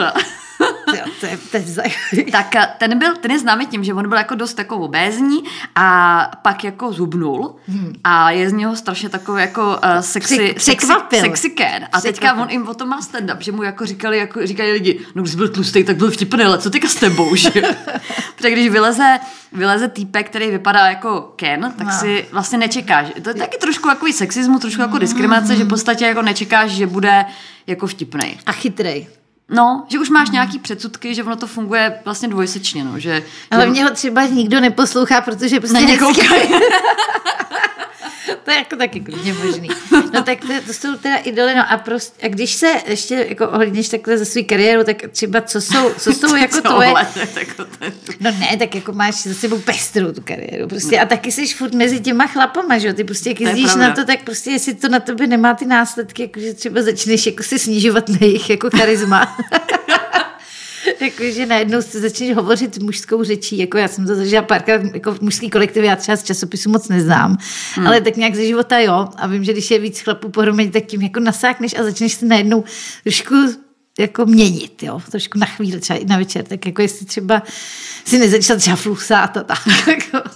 To 1.20 1.26
je, 1.26 1.38
to 1.52 1.58
je 1.58 2.32
tak 2.32 2.56
eh, 2.56 2.68
ten, 2.78 3.00
byl, 3.00 3.16
ten 3.16 3.32
je 3.32 3.40
známý 3.40 3.66
tím, 3.66 3.84
že 3.84 3.94
on 3.94 4.10
byl 4.10 4.18
jako 4.18 4.36
dost 4.36 4.54
takový 4.54 4.84
obézní 4.84 5.44
a 5.76 6.32
pak 6.42 6.64
jako 6.64 6.94
zubnul 6.94 7.56
hmm. 7.68 7.94
a 8.04 8.32
je 8.32 8.50
z 8.50 8.54
něho 8.54 8.76
strašně 8.76 9.10
takový 9.10 9.42
jako 9.42 9.68
uh, 9.68 10.00
sexy, 10.00 10.56
sexy, 10.58 10.88
sexy 11.20 11.50
can. 11.50 11.88
A 11.92 12.02
teďka 12.02 12.34
on 12.34 12.50
jim 12.50 12.68
o 12.68 12.74
tom 12.74 12.90
má 12.90 13.00
stand-up, 13.00 13.40
že 13.40 13.52
mu 13.52 13.64
jako 13.64 13.86
říkali, 13.86 14.18
jako 14.18 14.48
říkali 14.48 14.72
lidi, 14.72 15.00
no 15.16 15.22
když 15.24 15.36
byl 15.36 15.50
tlustý, 15.50 15.84
tak 15.84 15.98
byl 15.98 16.12
vtipný, 16.12 16.44
ale 16.44 16.58
co 16.58 16.70
teďka 16.70 16.88
s 16.88 16.96
tebou, 16.96 17.36
že? 17.36 17.50
Protože 18.36 18.52
když 18.52 18.70
vyleze, 18.70 19.20
vyleze 19.54 19.88
týpek, 19.88 20.30
který 20.30 20.52
vypadá 20.52 20.88
jako 20.88 21.34
Ken, 21.36 21.74
tak 21.78 21.88
no. 21.88 21.94
si 21.94 22.26
vlastně 22.32 22.58
nečekáš. 22.58 23.08
To 23.22 23.30
je 23.30 23.36
taky 23.36 23.58
trošku 23.58 23.90
jako 23.90 24.08
sexismu, 24.14 24.60
trošku 24.60 24.82
jako 24.82 24.98
diskriminace, 24.98 25.54
mm. 25.54 25.58
že 25.58 25.64
v 25.64 25.68
podstatě 25.68 26.06
jako 26.06 26.22
nečekáš, 26.22 26.72
že 26.72 26.88
bude 26.88 27.26
jako 27.68 27.88
vtipný. 27.88 28.40
A 28.46 28.52
chytrej. 28.52 29.08
No, 29.50 29.86
že 29.88 30.00
už 30.00 30.10
máš 30.10 30.30
nějaký 30.30 30.60
předsudky, 30.60 31.16
že 31.16 31.24
ono 31.24 31.36
to 31.36 31.48
funguje 31.48 32.00
vlastně 32.06 32.28
dvojsečně, 32.28 32.84
no, 32.84 33.00
že... 33.00 33.24
Ale 33.52 33.66
mě 33.68 33.84
ho 33.84 33.90
třeba 33.90 34.26
nikdo 34.26 34.60
neposlouchá, 34.60 35.22
protože 35.22 35.60
prostě... 35.60 35.78
to 38.44 38.52
je 38.52 38.58
jako 38.58 38.76
taky 38.76 39.00
klidně 39.00 39.34
možný. 39.34 39.70
No 40.14 40.24
tak 40.24 40.40
to, 40.40 40.48
to 40.68 40.74
jsou 40.74 40.96
teda 40.96 41.16
idoly, 41.16 41.56
no 41.56 41.72
a 41.72 41.78
prostě, 41.78 42.26
a 42.26 42.30
když 42.30 42.54
se 42.54 42.68
ještě 42.88 43.26
jako 43.30 43.48
ohlídneš 43.48 43.90
takhle 43.90 44.18
za 44.18 44.26
svou 44.26 44.44
kariéru, 44.46 44.84
tak 44.84 44.98
třeba 45.12 45.42
co 45.42 45.62
jsou, 45.62 45.94
co 46.00 46.14
jsou 46.14 46.36
jako 46.36 46.62
tvoje... 46.62 46.94
No 48.20 48.32
ne, 48.32 48.58
tak 48.60 48.76
jako 48.76 48.92
máš 48.92 49.24
za 49.24 49.34
sebou 49.34 49.60
pestrou 49.60 50.12
tu 50.12 50.22
kariéru 50.22 50.68
prostě 50.68 51.00
a 51.00 51.06
taky 51.06 51.32
jsi 51.32 51.48
furt 51.48 51.74
mezi 51.74 52.00
těma 52.00 52.28
chlapama, 52.28 52.78
že 52.78 52.88
jo, 52.88 52.94
ty 52.94 53.04
prostě 53.04 53.30
jak 53.30 53.42
jezdíš 53.42 53.76
na 53.76 53.92
to, 53.92 54.06
tak 54.06 54.24
prostě 54.24 54.52
jestli 54.52 54.74
to 54.74 54.90
na 54.90 55.00
tebe 55.00 55.28
nemá 55.28 55.54
ty 55.54 55.66
následky, 55.66 56.22
jako 56.22 56.40
že 56.40 56.54
třeba 56.54 56.82
začneš 56.82 57.26
jako 57.26 57.44
si 57.44 57.60
snižovat 57.60 58.10
na 58.10 58.18
jejich 58.22 58.50
jako 58.50 58.70
charisma. 58.70 59.38
Jakože 61.02 61.46
najednou 61.46 61.82
se 61.82 62.00
začneš 62.00 62.36
hovořit 62.36 62.78
mužskou 62.78 63.24
řečí, 63.24 63.58
jako 63.58 63.78
já 63.78 63.88
jsem 63.88 64.08
to 64.08 64.16
zažila 64.16 64.42
párkrát 64.42 64.82
jako 64.94 65.14
v 65.14 65.22
mužský 65.22 65.50
kolektiv, 65.50 65.84
já 65.84 65.96
třeba 65.96 66.18
z 66.18 66.24
časopisu 66.24 66.70
moc 66.70 66.88
neznám, 66.88 67.38
hmm. 67.74 67.88
ale 67.88 68.02
tak 68.02 68.16
nějak 68.16 68.36
ze 68.36 68.46
života 68.46 68.80
jo. 68.80 69.08
A 69.16 69.28
vím, 69.28 69.44
že 69.44 69.54
když 69.54 69.72
je 69.72 69.80
víc 69.80 70.00
chlapů 70.00 70.30
pohromadě, 70.30 70.72
tak 70.72 70.86
tím 70.86 71.02
jako 71.02 71.20
nasákneš 71.20 71.80
a 71.80 71.84
začneš 71.84 72.14
si 72.14 72.26
najednou 72.26 72.64
trošku 73.04 73.36
jako 74.00 74.26
měnit, 74.26 74.84
jo, 74.84 75.02
trošku 75.12 75.40
na 75.40 75.46
chvíli, 75.46 75.80
třeba 75.80 76.00
i 76.00 76.06
na 76.06 76.18
večer, 76.18 76.46
tak 76.46 76.66
jako 76.66 76.82
jestli 76.82 77.06
třeba 77.06 77.44
si 78.06 78.20
nezačal 78.20 78.58
třeba 78.58 78.76
flusát 78.76 79.38
a 79.38 79.44
tak. 79.44 79.60
Jako. 79.88 80.30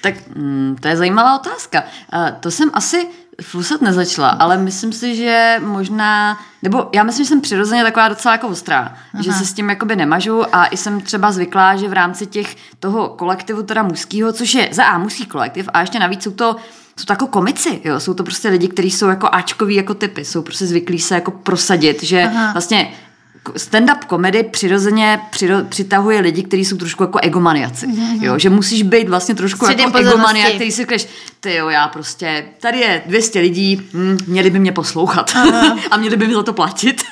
Tak 0.00 0.14
mm, 0.34 0.76
to 0.80 0.88
je 0.88 0.96
zajímavá 0.96 1.36
otázka. 1.38 1.82
Uh, 1.82 2.30
to 2.40 2.50
jsem 2.50 2.70
asi 2.72 3.08
flusat 3.42 3.80
nezačala, 3.80 4.28
ale 4.28 4.58
myslím 4.58 4.92
si, 4.92 5.16
že 5.16 5.60
možná, 5.64 6.38
nebo 6.62 6.88
já 6.94 7.02
myslím, 7.02 7.24
že 7.24 7.28
jsem 7.28 7.40
přirozeně 7.40 7.82
taková 7.82 8.08
docela 8.08 8.32
jako 8.32 8.48
ostrá, 8.48 8.96
Aha. 9.14 9.22
že 9.22 9.32
se 9.32 9.46
s 9.46 9.52
tím 9.52 9.70
jakoby 9.70 9.96
nemažu 9.96 10.56
a 10.56 10.66
i 10.66 10.76
jsem 10.76 11.00
třeba 11.00 11.32
zvyklá, 11.32 11.76
že 11.76 11.88
v 11.88 11.92
rámci 11.92 12.26
těch 12.26 12.56
toho 12.80 13.08
kolektivu 13.08 13.62
teda 13.62 13.82
mužského, 13.82 14.32
což 14.32 14.54
je 14.54 14.68
za 14.72 14.84
A 14.84 14.98
mužský 14.98 15.26
kolektiv 15.26 15.68
a 15.72 15.80
ještě 15.80 15.98
navíc 15.98 16.22
jsou 16.22 16.30
to 16.30 16.56
jsou 16.98 17.04
to 17.04 17.12
jako 17.12 17.26
komici, 17.26 17.80
jo? 17.84 18.00
jsou 18.00 18.14
to 18.14 18.24
prostě 18.24 18.48
lidi, 18.48 18.68
kteří 18.68 18.90
jsou 18.90 19.06
jako 19.06 19.28
Ačkoví 19.32 19.74
jako 19.74 19.94
typy, 19.94 20.24
jsou 20.24 20.42
prostě 20.42 20.66
zvyklí 20.66 20.98
se 20.98 21.14
jako 21.14 21.30
prosadit, 21.30 22.02
že 22.02 22.22
Aha. 22.22 22.52
vlastně 22.52 22.92
stand-up 23.56 24.04
komedy 24.06 24.42
přirozeně 24.42 25.20
přiro, 25.30 25.64
přitahuje 25.64 26.20
lidi, 26.20 26.42
kteří 26.42 26.64
jsou 26.64 26.76
trošku 26.76 27.02
jako 27.02 27.18
egomaniaci. 27.22 27.86
Mm-hmm. 27.86 28.22
Jo, 28.22 28.38
že 28.38 28.50
musíš 28.50 28.82
být 28.82 29.08
vlastně 29.08 29.34
trošku 29.34 29.64
Středem 29.64 29.86
jako 29.86 29.98
egomaniak, 29.98 30.52
který 30.52 30.72
si 30.72 30.82
říkáš, 30.82 31.06
ty 31.40 31.54
jo, 31.54 31.68
já 31.68 31.88
prostě, 31.88 32.44
tady 32.60 32.78
je 32.78 33.02
200 33.06 33.40
lidí, 33.40 33.88
hm, 33.92 34.16
měli 34.26 34.50
by 34.50 34.58
mě 34.58 34.72
poslouchat 34.72 35.32
a 35.90 35.96
měli 35.96 36.16
by 36.16 36.26
mi 36.26 36.34
za 36.34 36.42
to 36.42 36.52
platit. 36.52 37.02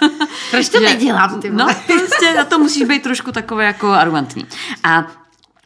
Proč 0.51 0.69
to 0.69 0.79
že, 0.81 0.85
nedělám? 0.85 1.41
Ty 1.41 1.51
no, 1.51 1.67
prostě 1.87 2.35
na 2.37 2.45
to 2.45 2.59
musíš 2.59 2.85
být 2.85 3.03
trošku 3.03 3.33
takové 3.33 3.65
jako 3.65 3.91
arrogantní. 3.91 4.47
A 4.85 5.07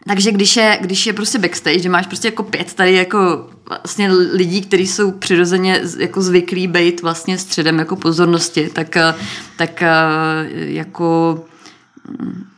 takže 0.06 0.32
když 0.32 0.56
je, 0.56 0.78
když 0.80 1.06
je 1.06 1.12
prostě 1.12 1.38
backstage, 1.38 1.78
že 1.78 1.88
máš 1.88 2.06
prostě 2.06 2.28
jako 2.28 2.42
pět 2.42 2.74
tady 2.74 2.94
jako 2.94 3.50
vlastně 3.68 4.12
lidí, 4.12 4.60
kteří 4.60 4.86
jsou 4.86 5.10
přirozeně 5.10 5.82
jako 5.98 6.22
zvyklí 6.22 6.66
být 6.66 7.02
vlastně 7.02 7.38
středem 7.38 7.78
jako 7.78 7.96
pozornosti, 7.96 8.70
tak, 8.72 8.96
eh, 8.96 9.14
tak 9.56 9.82
eh, 9.82 9.88
jako 10.52 11.40
mm, 12.08 12.49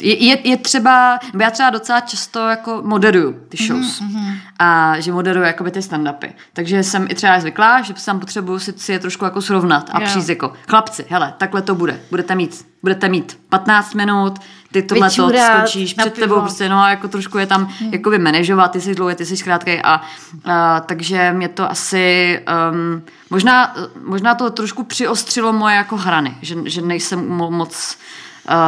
je, 0.00 0.24
je, 0.24 0.48
je 0.48 0.56
třeba, 0.56 1.18
já 1.40 1.50
třeba 1.50 1.70
docela 1.70 2.00
často 2.00 2.48
jako 2.48 2.82
moderuju 2.84 3.32
ty 3.32 3.56
mhm, 3.60 3.66
shows 3.66 4.00
mm-hmm. 4.00 4.34
a 4.58 5.00
že 5.00 5.12
moderuju 5.12 5.46
jakoby 5.46 5.70
ty 5.70 5.80
stand-upy. 5.80 6.32
Takže 6.52 6.82
jsem 6.82 7.06
i 7.10 7.14
třeba 7.14 7.40
zvyklá, 7.40 7.82
že 7.82 7.94
tam 8.06 8.20
potřebuju 8.20 8.58
si, 8.58 8.72
si 8.76 8.92
je 8.92 8.98
trošku 8.98 9.24
jako 9.24 9.42
srovnat 9.42 9.90
a 9.92 9.98
yeah. 10.00 10.10
přijít 10.10 10.28
jako, 10.28 10.52
chlapci, 10.68 11.04
hele, 11.08 11.34
takhle 11.38 11.62
to 11.62 11.74
bude, 11.74 12.00
budete 12.10 12.34
mít, 12.34 12.66
budete 12.82 13.08
mít 13.08 13.38
15 13.48 13.94
minut, 13.94 14.38
ty 14.72 14.82
tohle 14.82 15.10
to 15.10 15.30
skočíš 15.56 15.94
před 15.94 16.14
tebou, 16.14 16.40
prostě, 16.40 16.68
no 16.68 16.78
a 16.78 16.90
jako 16.90 17.08
trošku 17.08 17.38
je 17.38 17.46
tam 17.46 17.64
hmm. 17.80 17.92
jakoby 17.92 18.18
manažovat, 18.18 18.68
ty 18.68 18.80
jsi 18.80 18.94
dlouhý, 18.94 19.14
ty 19.14 19.26
jsi 19.26 19.44
krátký 19.44 19.80
a, 19.82 20.00
a 20.44 20.80
takže 20.80 21.32
mě 21.32 21.48
to 21.48 21.70
asi 21.70 22.40
um, 22.72 23.02
možná, 23.30 23.74
možná 24.04 24.34
to 24.34 24.50
trošku 24.50 24.84
přiostřilo 24.84 25.52
moje 25.52 25.76
jako 25.76 25.96
hrany, 25.96 26.36
že, 26.42 26.56
že 26.64 26.82
nejsem 26.82 27.28
moc 27.28 27.98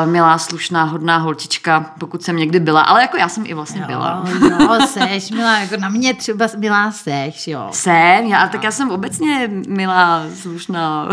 uh, 0.04 0.10
milá, 0.10 0.38
slušná, 0.38 0.84
hodná 0.84 1.16
holčička, 1.18 1.94
pokud 1.98 2.22
jsem 2.22 2.36
někdy 2.36 2.60
byla, 2.60 2.80
ale 2.80 3.02
jako 3.02 3.16
já 3.16 3.28
jsem 3.28 3.44
i 3.46 3.54
vlastně 3.54 3.80
Jo, 3.80 3.86
byla. 3.86 4.24
jo, 4.60 4.86
seš, 4.86 5.30
milá, 5.30 5.58
jako 5.58 5.76
na 5.76 5.88
mě 5.88 6.14
třeba 6.14 6.46
milá 6.58 6.92
seš, 6.92 7.48
jo. 7.48 7.68
Jsem, 7.72 8.24
já, 8.26 8.48
tak 8.48 8.64
já 8.64 8.70
jsem 8.70 8.90
obecně 8.90 9.50
milá, 9.68 10.22
slušná 10.42 11.08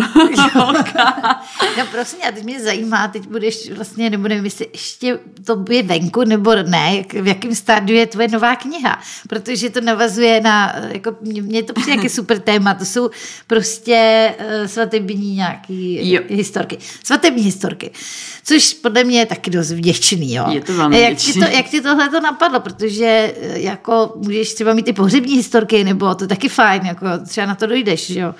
holka. 0.53 1.39
No 1.77 1.85
prosím, 1.91 2.19
a 2.27 2.31
teď 2.31 2.43
mě 2.43 2.61
zajímá, 2.63 3.07
teď 3.07 3.27
budeš 3.27 3.71
vlastně, 3.75 4.09
nebo 4.09 4.27
nevím, 4.27 4.45
jestli 4.45 4.67
ještě 4.73 5.19
to 5.45 5.65
je 5.69 5.83
venku, 5.83 6.23
nebo 6.23 6.55
ne, 6.55 6.95
jak, 6.97 7.13
v 7.13 7.27
jakém 7.27 7.55
stádiu 7.55 7.97
je 7.99 8.07
tvoje 8.07 8.27
nová 8.27 8.55
kniha, 8.55 8.99
protože 9.29 9.69
to 9.69 9.81
navazuje 9.81 10.41
na, 10.41 10.75
jako 10.87 11.15
mě, 11.21 11.41
mě 11.41 11.63
to 11.63 11.73
přijde 11.73 11.91
jaký 11.95 12.09
super 12.09 12.39
téma, 12.39 12.73
to 12.73 12.85
jsou 12.85 13.09
prostě 13.47 14.29
uh, 14.39 14.67
svatební 14.67 15.35
nějaký 15.35 16.11
Jo. 16.11 16.21
historky, 16.29 16.77
svatební 17.03 17.43
historky, 17.43 17.91
což 18.53 18.73
podle 18.73 19.03
mě 19.03 19.19
je 19.19 19.25
taky 19.25 19.49
dost 19.49 19.71
vděčný, 19.71 20.33
jo. 20.33 20.45
Je 20.49 20.61
to 20.61 20.73
velmi 20.73 21.01
jak 21.01 21.17
ti, 21.17 21.33
to, 21.33 21.39
jak 21.39 21.65
ti 21.65 21.81
tohle 21.81 22.09
to 22.09 22.19
napadlo, 22.19 22.59
protože 22.59 23.33
eh, 23.41 23.59
jako 23.59 24.13
můžeš 24.15 24.53
třeba 24.53 24.73
mít 24.73 24.85
ty 24.85 24.93
pohřební 24.93 25.35
historky, 25.35 25.83
nebo 25.83 26.15
to 26.15 26.23
je 26.23 26.27
taky 26.27 26.49
fajn, 26.49 26.85
jako 26.85 27.05
třeba 27.27 27.47
na 27.47 27.55
to 27.55 27.67
dojdeš, 27.67 28.09
jo. 28.09 28.35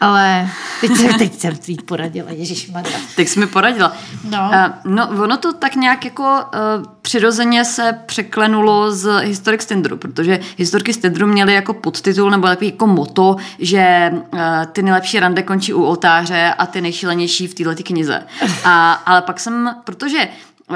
Ale 0.00 0.48
teď 0.80 0.96
jsem, 0.96 1.18
teď 1.18 1.34
jsem 1.40 1.56
tvít 1.56 1.82
poradila, 1.82 2.30
ježišmarja. 2.30 2.98
Tak 3.16 3.28
jsi 3.28 3.40
mi 3.40 3.46
poradila. 3.46 3.96
No. 4.30 4.50
Uh, 4.52 4.92
no, 4.92 5.08
ono 5.08 5.36
to 5.36 5.52
tak 5.52 5.74
nějak 5.74 6.04
jako 6.04 6.22
uh, 6.22 6.93
přirozeně 7.04 7.64
se 7.64 7.98
překlenulo 8.06 8.92
z 8.92 9.20
Historik 9.20 9.62
z 9.62 9.66
Tinderu, 9.66 9.96
protože 9.96 10.40
Historky 10.56 10.92
z 10.92 10.98
Tinderu 10.98 11.26
měly 11.26 11.54
jako 11.54 11.74
podtitul 11.74 12.30
nebo 12.30 12.46
takový 12.46 12.66
jako 12.66 12.86
moto, 12.86 13.36
že 13.58 14.10
uh, 14.12 14.40
ty 14.72 14.82
nejlepší 14.82 15.20
rande 15.20 15.42
končí 15.42 15.74
u 15.74 15.82
oltáře 15.82 16.54
a 16.58 16.66
ty 16.66 16.80
nejšílenější 16.80 17.46
v 17.46 17.54
této 17.54 17.82
knize. 17.82 18.22
A, 18.64 18.92
ale 18.92 19.22
pak 19.22 19.40
jsem, 19.40 19.76
protože 19.84 20.28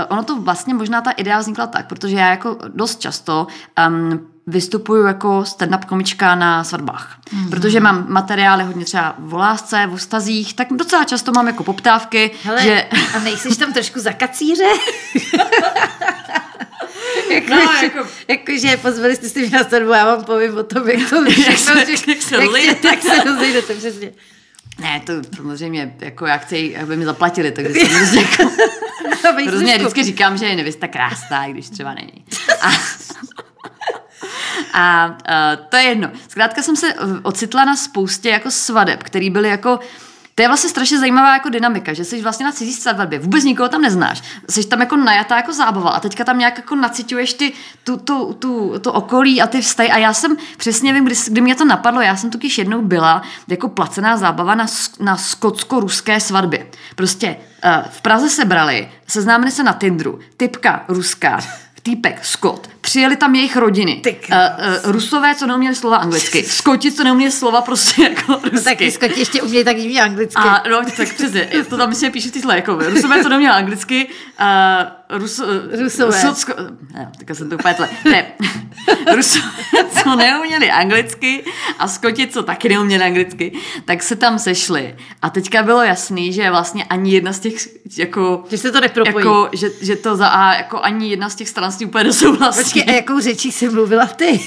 ono 0.09 0.23
to 0.23 0.41
vlastně 0.41 0.75
možná 0.75 1.01
ta 1.01 1.11
idea 1.11 1.39
vznikla 1.39 1.67
tak, 1.67 1.87
protože 1.87 2.17
já 2.17 2.31
jako 2.31 2.57
dost 2.69 3.01
často 3.01 3.47
um, 3.89 4.27
vystupuju 4.51 5.07
jako 5.07 5.41
stand-up 5.41 5.85
komička 5.87 6.35
na 6.35 6.65
svatbách. 6.65 7.19
Mm-hmm. 7.25 7.51
Protože 7.51 7.81
mám 7.81 8.07
materiály 8.09 8.65
hodně 8.65 8.85
třeba 8.85 9.15
v 9.19 9.33
lásce, 9.35 9.87
v 9.87 9.97
vztazích, 9.97 10.55
tak 10.55 10.69
docela 10.71 11.05
často 11.05 11.33
mám 11.33 11.47
jako 11.47 11.65
poptávky, 11.65 12.31
Hele, 12.45 12.63
že... 12.63 12.87
a 13.17 13.19
nejsiš 13.19 13.57
tam 13.57 13.73
trošku 13.73 14.01
za 14.01 14.13
kacíře? 14.13 14.65
jako, 17.31 17.51
No, 17.55 17.61
že, 17.81 17.87
jako- 17.87 18.09
jako, 18.29 18.53
že 18.61 18.77
pozvali 18.77 19.17
jste 19.17 19.29
si 19.29 19.41
mě 19.41 19.51
na 19.59 19.65
svatbu, 19.65 19.91
já 19.93 20.05
vám 20.05 20.25
povím 20.25 20.57
o 20.57 20.63
tom, 20.63 20.89
jak 20.89 21.11
to 21.11 21.25
všechno, 21.31 21.75
se- 21.75 21.87
že- 21.97 22.11
jak 22.11 22.23
se 22.23 22.37
jak, 22.67 22.85
jak 22.85 23.03
se 23.03 23.25
rozejdete, 23.25 23.75
přesně. 23.75 24.13
Ne, 24.81 25.03
to 25.07 25.13
samozřejmě, 25.37 25.95
jako 26.01 26.27
já 26.27 26.37
chci, 26.37 26.77
aby 26.77 26.97
mi 26.97 27.05
zaplatili, 27.05 27.53
takže 27.53 27.73
jsem 27.81 27.89
prostě 27.99 28.17
jako, 28.21 28.53
hrozně 29.47 29.73
trošku- 29.73 29.83
vždycky 29.83 30.05
říkám, 30.05 30.39
že 30.39 30.47
je 30.47 30.57
nevěsta 30.57 30.87
krásná, 30.89 31.49
když 31.49 31.69
třeba 31.71 31.95
není. 31.95 32.25
A, 32.61 32.69
a 34.73 35.07
uh, 35.07 35.67
to 35.69 35.77
je 35.77 35.83
jedno. 35.83 36.11
Zkrátka 36.29 36.63
jsem 36.63 36.77
se 36.77 36.95
ocitla 37.23 37.65
na 37.65 37.77
spoustě 37.77 38.29
jako 38.29 38.51
svadeb, 38.51 39.03
který 39.03 39.31
byly 39.31 39.49
jako 39.49 39.81
to 40.39 40.43
je 40.43 40.49
vlastně 40.49 40.71
strašně 40.71 40.99
zajímavá 40.99 41.33
jako 41.33 41.49
dynamika, 41.49 41.93
že 41.93 42.05
jsi 42.05 42.23
vlastně 42.23 42.47
na 42.47 42.53
cizí 42.53 42.73
svatbě, 42.73 43.19
vůbec 43.19 43.45
nikoho 43.45 43.69
tam 43.69 43.81
neznáš, 43.81 44.23
jsi 44.51 44.67
tam 44.67 44.81
jako 44.81 44.97
najatá 44.97 45.37
jako 45.37 45.53
zábava 45.53 45.91
a 45.91 46.01
teďka 46.01 46.25
tam 46.25 46.39
nějak 46.39 46.57
jako 46.57 46.75
naciťuješ 46.77 47.35
ty, 47.35 47.53
tu, 47.85 47.97
tu, 47.97 48.33
tu, 48.33 48.79
to 48.79 48.93
okolí 48.93 49.43
a 49.43 49.47
ty 49.47 49.61
vztahy. 49.61 49.91
A 49.91 49.99
já 49.99 50.15
jsem 50.15 50.37
přesně 50.57 50.93
vím, 50.93 51.05
kdy, 51.05 51.15
kdy 51.29 51.41
mě 51.41 51.55
to 51.55 51.65
napadlo, 51.65 52.01
já 52.01 52.17
jsem 52.17 52.31
totiž 52.31 52.59
jednou 52.59 52.83
byla 52.83 53.23
jako 53.49 53.69
placená 53.69 54.17
zábava 54.17 54.55
na, 54.55 54.67
na 55.01 55.17
skotsko-ruské 55.17 56.21
svatbě. 56.21 56.67
Prostě 56.95 57.37
uh, 57.65 57.71
v 57.91 58.01
Praze 58.01 58.31
se 58.31 58.45
brali, 58.45 58.91
seznámili 59.07 59.51
se 59.51 59.63
na 59.63 59.73
Tinderu, 59.73 60.19
typka 60.37 60.85
ruská, 60.89 61.41
týpek 61.83 62.25
Skot, 62.25 62.69
přijeli 62.89 63.17
tam 63.17 63.35
jejich 63.35 63.57
rodiny. 63.57 64.03
Uh, 64.07 64.37
uh, 64.37 64.93
rusové, 64.93 65.35
co 65.35 65.47
neuměli 65.47 65.75
slova 65.75 65.97
anglicky, 65.97 66.45
Skoti, 66.49 66.93
co 66.93 67.05
neuměli 67.05 67.33
slova 67.33 67.61
prostě 67.61 68.03
jako 68.03 68.33
rusky. 68.33 68.57
No, 68.57 68.63
taky 68.63 68.91
skoti 68.91 69.21
ještě 69.21 69.43
umějí 69.43 69.65
tak 69.65 69.77
divně 69.77 70.03
anglicky. 70.03 70.43
A 70.43 70.63
no, 70.71 70.81
tak 70.97 71.15
přesně, 71.15 71.49
to 71.69 71.77
tam 71.77 71.89
myslím 71.89 72.13
píšu 72.13 72.31
ty 72.31 72.41
jako 72.55 72.75
Rusové 72.75 73.23
to 73.23 73.29
neměl 73.29 73.53
anglicky, 73.53 74.09
uh, 74.41 75.19
Rus, 75.19 75.39
uh, 75.39 75.47
Rusové. 75.81 76.23
Rusocko, 76.23 76.53
ne, 76.95 77.13
tak 77.19 77.37
jsem 77.37 77.49
to 77.49 77.55
úplně 77.55 77.75
tle. 77.75 77.89
Ne, 78.05 78.27
Rusové, 79.15 79.51
co 80.03 80.17
neuměli 80.17 80.71
anglicky 80.71 81.45
a 81.79 81.89
Skoti, 81.89 82.27
co 82.27 82.43
taky 82.43 82.69
neuměli 82.69 83.05
anglicky, 83.05 83.53
tak 83.85 84.03
se 84.03 84.17
tam 84.17 84.39
sešli. 84.39 84.97
A 85.23 85.31
teďka 85.31 85.63
bylo 85.63 85.83
jasný, 85.83 86.33
že 86.33 86.51
vlastně 86.51 86.85
ani 86.85 87.15
jedna 87.15 87.33
z 87.33 87.41
těch, 87.41 87.55
jako, 87.99 88.45
že 88.51 88.59
se 88.59 88.73
to 88.73 88.81
nepropojí. 88.81 89.17
jako 89.17 89.49
že, 89.53 89.71
že 89.83 89.97
to 89.97 90.17
za 90.17 90.29
A, 90.29 90.55
jako 90.55 90.81
ani 90.81 91.11
jedna 91.11 91.29
z 91.29 91.35
těch 91.35 91.49
stran 91.49 91.73
s 91.73 91.77
tím 91.77 91.89
úplně 91.89 92.05
nesouhlasí. 92.05 92.78
Počkej, 92.79 92.95
a 92.95 92.97
jakou 92.97 93.21
řečí 93.21 93.53
jsi 93.53 93.69
mluvila 93.69 94.07
ty? 94.07 94.41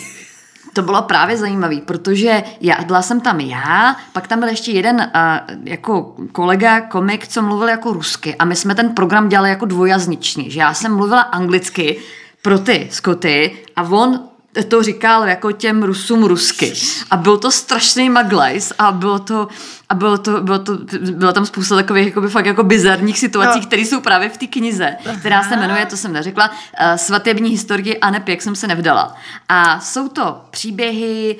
To 0.73 0.81
bylo 0.81 1.01
právě 1.01 1.37
zajímavý, 1.37 1.81
protože 1.81 2.43
já, 2.61 2.75
byla 2.83 3.01
jsem 3.01 3.21
tam 3.21 3.39
já, 3.39 3.95
pak 4.13 4.27
tam 4.27 4.39
byl 4.39 4.49
ještě 4.49 4.71
jeden 4.71 4.95
uh, 4.95 5.57
jako 5.63 6.15
kolega, 6.31 6.81
komik, 6.81 7.27
co 7.27 7.41
mluvil 7.41 7.69
jako 7.69 7.93
rusky 7.93 8.35
a 8.35 8.45
my 8.45 8.55
jsme 8.55 8.75
ten 8.75 8.89
program 8.89 9.29
dělali 9.29 9.49
jako 9.49 9.65
dvojjazyčný, 9.65 10.51
že 10.51 10.59
já 10.59 10.73
jsem 10.73 10.95
mluvila 10.95 11.21
anglicky 11.21 11.99
pro 12.41 12.59
ty 12.59 12.87
Skoty 12.91 13.57
a 13.75 13.83
on 13.83 14.19
to 14.67 14.83
říkal 14.83 15.27
jako 15.27 15.51
těm 15.51 15.83
Rusům 15.83 16.23
rusky. 16.23 16.73
A 17.11 17.17
byl 17.17 17.37
to 17.37 17.51
strašný 17.51 18.09
maglajs 18.09 18.73
a 18.79 18.91
bylo 18.91 19.19
to, 19.19 19.47
a 19.89 19.95
bylo 19.95 20.17
to, 20.17 20.41
bylo 20.41 20.59
to, 20.59 20.77
byla 21.11 21.33
tam 21.33 21.45
spousta 21.45 21.75
takových 21.75 22.05
jakoby, 22.05 22.27
fakt 22.29 22.45
jako 22.45 22.63
bizarních 22.63 23.19
situací, 23.19 23.59
No. 23.59 23.65
které 23.65 23.81
jsou 23.81 24.01
právě 24.01 24.29
v 24.29 24.37
té 24.37 24.47
knize, 24.47 24.95
která 25.19 25.43
se 25.43 25.55
jmenuje, 25.57 25.85
to 25.85 25.97
jsem 25.97 26.13
neřekla, 26.13 26.49
uh, 26.49 26.95
Svatební 26.95 27.49
historie 27.49 27.95
Anep, 27.97 28.27
jak 28.27 28.41
jsem 28.41 28.55
se 28.55 28.67
nevdala. 28.67 29.15
A 29.49 29.79
jsou 29.79 30.07
to 30.07 30.41
příběhy 30.51 31.35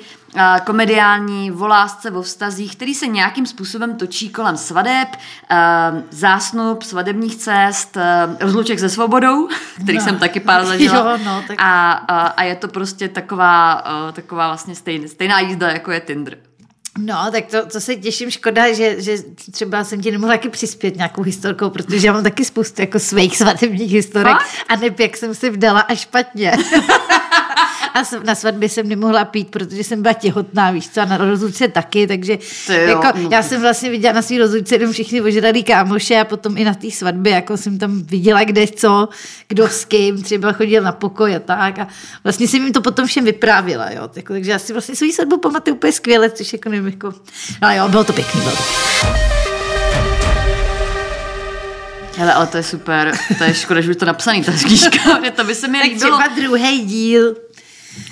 komediální, 0.66 1.52
o 1.52 1.66
lásce, 1.66 2.10
o 2.10 2.22
vztazích, 2.22 2.76
který 2.76 2.94
se 2.94 3.06
nějakým 3.06 3.46
způsobem 3.46 3.96
točí 3.96 4.28
kolem 4.28 4.56
svadeb, 4.56 5.08
zásnub, 6.10 6.82
svadebních 6.82 7.36
cest, 7.36 7.96
rozluček 8.40 8.78
se 8.78 8.88
svobodou, 8.88 9.48
který 9.82 9.98
No. 9.98 10.04
jsem 10.04 10.18
taky 10.18 10.40
pár 10.40 10.64
zažila. 10.66 11.10
Jo, 11.12 11.18
no, 11.24 11.42
tak- 11.48 11.60
a, 11.60 11.92
a, 11.92 12.26
a 12.26 12.42
je 12.42 12.54
to 12.56 12.68
prostě 12.68 13.08
taková, 13.08 13.84
taková 14.12 14.46
vlastně 14.46 14.74
stejn, 14.74 15.08
stejná 15.08 15.40
jízda, 15.40 15.70
jako 15.70 15.92
je 15.92 16.00
Tinder. 16.00 16.36
No, 16.98 17.16
tak 17.32 17.44
to, 17.46 17.66
to 17.66 17.80
se 17.80 17.96
těším, 17.96 18.30
škoda, 18.30 18.72
že, 18.72 19.02
že 19.02 19.16
třeba 19.52 19.84
jsem 19.84 20.00
ti 20.02 20.10
nemohla 20.10 20.34
taky 20.34 20.48
přispět 20.48 20.96
nějakou 20.96 21.22
historkou, 21.22 21.70
protože 21.70 22.06
já 22.06 22.12
mám 22.12 22.22
taky 22.22 22.44
spoustu 22.44 22.80
jako 22.80 22.98
svých 22.98 23.36
svatebních 23.36 23.92
historek 23.92 24.32
Fakt? 24.32 24.46
a 24.68 24.76
neb, 24.76 25.00
jak 25.00 25.16
jsem 25.16 25.34
si 25.34 25.50
vdala 25.50 25.80
a 25.80 25.94
špatně. 25.94 26.52
a 27.94 28.02
na 28.24 28.34
svatbě 28.34 28.68
jsem 28.68 28.88
nemohla 28.88 29.24
pít, 29.24 29.50
protože 29.50 29.84
jsem 29.84 30.02
byla 30.02 30.14
těhotná, 30.14 30.70
víš 30.70 30.88
co, 30.88 31.00
a 31.00 31.04
na 31.04 31.16
rozlučce 31.16 31.68
taky, 31.68 32.06
takže 32.06 32.38
Ty 32.66 32.72
jo, 32.74 32.80
jako, 32.80 33.18
no. 33.18 33.28
já 33.32 33.42
jsem 33.42 33.60
vlastně 33.60 33.90
viděla 33.90 34.14
na 34.14 34.22
svý 34.22 34.38
rozlučce 34.38 34.74
jenom 34.74 34.92
všichni 34.92 35.20
ožralí 35.20 35.62
kámoše 35.62 36.16
a 36.20 36.24
potom 36.24 36.56
i 36.58 36.64
na 36.64 36.74
té 36.74 36.90
svatbě, 36.90 37.32
jako 37.32 37.56
jsem 37.56 37.78
tam 37.78 38.02
viděla 38.02 38.44
kde 38.44 38.66
co, 38.66 39.08
kdo 39.48 39.68
s 39.68 39.84
kým, 39.84 40.22
třeba 40.22 40.52
chodil 40.52 40.82
na 40.82 40.92
pokoj 40.92 41.36
a 41.36 41.38
tak 41.38 41.78
a 41.78 41.88
vlastně 42.24 42.48
jsem 42.48 42.64
jim 42.64 42.72
to 42.72 42.80
potom 42.80 43.06
všem 43.06 43.24
vyprávěla, 43.24 43.90
jo, 43.90 44.08
jako, 44.16 44.32
takže 44.32 44.50
já 44.50 44.58
si 44.58 44.72
vlastně 44.72 44.96
svou 44.96 45.12
svatbu 45.12 45.38
pamatuju 45.38 45.76
úplně 45.76 45.92
skvěle, 45.92 46.30
což 46.30 46.52
jako 46.52 46.68
nevím, 46.68 46.86
jako, 46.86 47.14
no 47.62 47.74
jo, 47.74 47.88
bylo 47.88 48.04
to 48.04 48.12
pěkný, 48.12 48.40
bylo 48.40 48.52
to 48.56 48.62
Hele, 52.16 52.32
ale 52.32 52.46
to 52.46 52.56
je 52.56 52.62
super, 52.62 53.12
to 53.38 53.44
je 53.44 53.54
škoda, 53.54 53.80
že 53.80 53.90
už 53.90 53.96
to 53.96 54.04
napsaný, 54.04 54.44
ta 54.44 54.52
knížka, 54.52 55.20
to 55.36 55.44
by 55.44 55.54
se 55.54 55.68
mi 55.68 55.78
Tak 55.78 55.88
líbilo. 55.88 56.18
třeba 56.18 56.34
druhý 56.36 56.80
díl. 56.80 57.34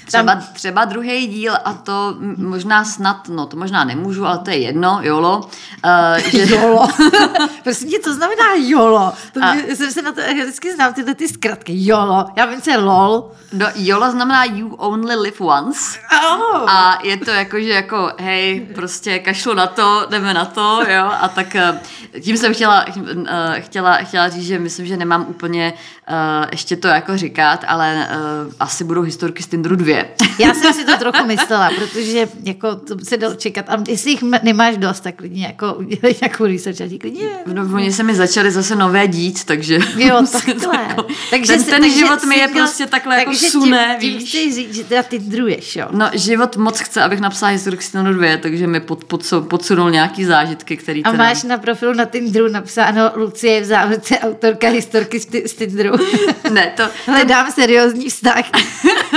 Třeba, 0.07 0.43
třeba 0.53 0.85
druhý 0.85 1.27
díl 1.27 1.55
a 1.65 1.73
to 1.73 2.17
možná 2.37 2.85
snad, 2.85 3.29
no 3.29 3.47
to 3.47 3.57
možná 3.57 3.85
nemůžu, 3.85 4.27
ale 4.27 4.39
to 4.39 4.51
je 4.51 4.59
jedno, 4.59 4.99
jolo. 5.03 5.41
Uh, 5.85 6.31
že, 6.31 6.55
Jolo. 6.55 6.89
Prosím 7.63 7.91
tě, 7.91 7.99
to 7.99 8.15
znamená 8.15 8.45
jolo. 8.57 9.13
To 9.33 9.41
A- 9.43 9.55
mě, 9.55 9.77
jsem 9.77 9.93
se 9.93 10.03
na 10.03 10.13
to, 10.13 10.21
já 10.21 10.33
vždycky 10.33 10.75
znám 10.75 10.95
tyhle 10.95 11.15
ty 11.15 11.29
zkratky. 11.29 11.73
Jolo. 11.77 12.27
Já 12.37 12.47
vím, 12.47 12.61
co 12.61 12.71
je 12.71 12.77
lol. 12.79 13.33
no, 13.53 13.67
jolo 13.75 14.11
znamená 14.11 14.45
you 14.45 14.75
only 14.75 15.15
live 15.17 15.37
once. 15.39 15.99
Oh. 16.31 16.71
A 16.71 16.99
je 17.03 17.17
to 17.17 17.31
jako, 17.31 17.61
že 17.61 17.69
jako, 17.69 18.13
hej, 18.19 18.61
prostě 18.75 19.19
kašlu 19.19 19.55
na 19.55 19.67
to, 19.67 20.07
jdeme 20.11 20.35
na 20.35 20.45
to, 20.45 20.83
jo, 20.89 21.11
a 21.21 21.29
tak 21.29 21.55
eh, 21.57 21.81
tím 22.21 22.37
jsem 22.37 22.55
chtěla, 22.55 22.85
eh, 23.27 23.61
chtěla, 23.61 23.97
chtěla 23.97 24.29
říct, 24.29 24.47
že 24.47 24.59
myslím, 24.59 24.87
že 24.87 24.97
nemám 24.97 25.27
úplně 25.29 25.73
eh, 26.09 26.47
ještě 26.51 26.77
to 26.77 26.89
jako 26.89 27.17
říkat, 27.17 27.65
ale 27.69 28.09
eh, 28.11 28.17
asi 28.61 28.85
budou 28.85 29.03
historky 29.03 29.43
z 29.43 29.47
Tinderu 29.47 29.70
Tindru 29.71 29.85
dvě. 29.85 30.09
Já 30.39 30.55
jsem 30.55 30.73
si 30.73 30.85
to 30.85 30.97
trochu 30.97 31.27
myslela, 31.27 31.71
protože 31.79 32.29
jako 32.45 32.75
to 32.77 32.95
se 33.05 33.17
dalo 33.17 33.35
čekat. 33.35 33.65
A 33.69 33.77
jestli 33.89 34.11
jich 34.11 34.23
nemáš 34.43 34.77
dost, 34.77 35.01
tak 35.01 35.15
klidně 35.15 35.47
jako 35.47 35.75
udělej 35.75 36.15
nějakou 36.23 36.45
research 36.47 36.81
a 36.81 36.89
ti 36.89 36.99
klidně. 36.99 37.27
No, 37.47 37.63
oni 37.77 37.93
se 37.93 38.03
mi 38.03 38.15
začaly 38.15 38.51
zase 38.51 38.77
nové 38.77 39.09
dít, 39.09 39.45
takže... 39.45 39.79
Jo, 39.97 40.23
takhle. 40.33 40.97
takže 41.31 41.53
ten, 41.53 41.65
ten 41.65 41.81
takže 41.83 41.97
život 41.99 42.25
mi 42.25 42.37
je 42.39 42.47
měla- 42.49 42.67
prostě 42.67 42.87
takhle 42.87 43.19
jako 43.19 43.31
takže 43.31 43.49
suné, 43.51 43.97
tím, 44.01 44.19
víš. 44.19 44.29
chci 44.29 44.53
říct, 44.55 44.75
že 44.75 44.85
teda 44.85 45.03
Tindruješ, 45.03 45.77
jo. 45.77 45.87
No, 45.91 46.11
život 46.13 46.57
moc 46.57 46.81
chce, 46.81 47.03
abych 47.03 47.21
napsala 47.21 47.53
historik 47.53 47.81
Tindru 47.91 48.15
dvě, 48.15 48.37
takže 48.39 48.67
mi 48.67 48.81
pod, 48.81 49.05
pod, 49.05 49.23
podsunul 49.49 49.91
nějaký 49.91 50.25
zážitky, 50.25 50.77
který 50.77 51.05
A 51.05 51.11
teda... 51.11 51.25
máš 51.25 51.43
na 51.43 51.59
profilu 51.59 51.93
na 51.95 52.05
Tinderu 52.05 52.49
napsáno 52.49 53.11
Lucie 53.15 53.61
v 53.61 53.65
závodce 53.65 54.19
autorka 54.19 54.69
historky 54.69 55.21
z 55.21 55.27
Ti- 55.27 55.49
z 55.49 55.53
Tinderu. 55.55 55.97
Ne, 56.51 56.73
to, 56.77 56.83
Hledám 57.07 57.51
seriózní 57.53 58.09
vztah. 58.11 58.45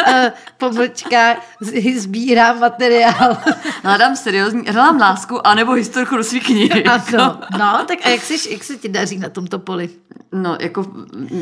Eh, 0.08 0.32
Pomlčka, 0.58 1.36
z- 1.62 2.00
sbírám 2.00 2.60
materiál. 2.60 3.38
hledám 3.84 4.16
seriózní, 4.16 4.62
hledám 4.66 4.98
lásku, 4.98 5.48
anebo 5.48 5.72
historku 5.72 6.18
do 6.18 6.24
svý 6.24 6.40
knihy. 6.40 6.84
Ano, 6.84 7.40
no, 7.60 7.86
tak 7.88 8.00
a 8.04 8.10
jak, 8.10 8.22
jsi, 8.22 8.52
jak 8.54 8.64
se 8.64 8.78
ti 8.78 8.90
daří 8.90 9.18
na 9.18 9.30
tomto 9.30 9.60
poli? 9.60 9.90
No, 10.32 10.58
jako 10.60 10.86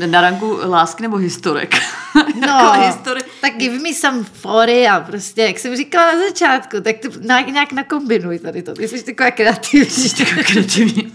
na 0.08 0.22
ranku 0.22 0.58
lásky 0.66 1.04
nebo 1.04 1.18
historek. 1.18 1.76
No, 2.16 2.48
jako 2.48 2.80
histori- 2.82 3.24
tak 3.42 3.54
give 3.58 3.80
me 3.80 3.94
some 3.94 4.24
fory 4.24 4.88
a 4.88 5.00
prostě, 5.00 5.42
jak 5.42 5.60
jsem 5.60 5.76
říkala 5.76 6.14
na 6.14 6.20
začátku, 6.28 6.82
tak 6.82 6.96
to 7.00 7.08
nějak, 7.20 7.48
nějak 7.48 7.72
nakombinuj 7.72 8.40
tady 8.40 8.62
to. 8.62 8.74
Ty 8.74 8.88
jsi 8.88 9.04
taková 9.04 9.32
kreativní. 9.32 10.10
kreativní. 10.46 11.14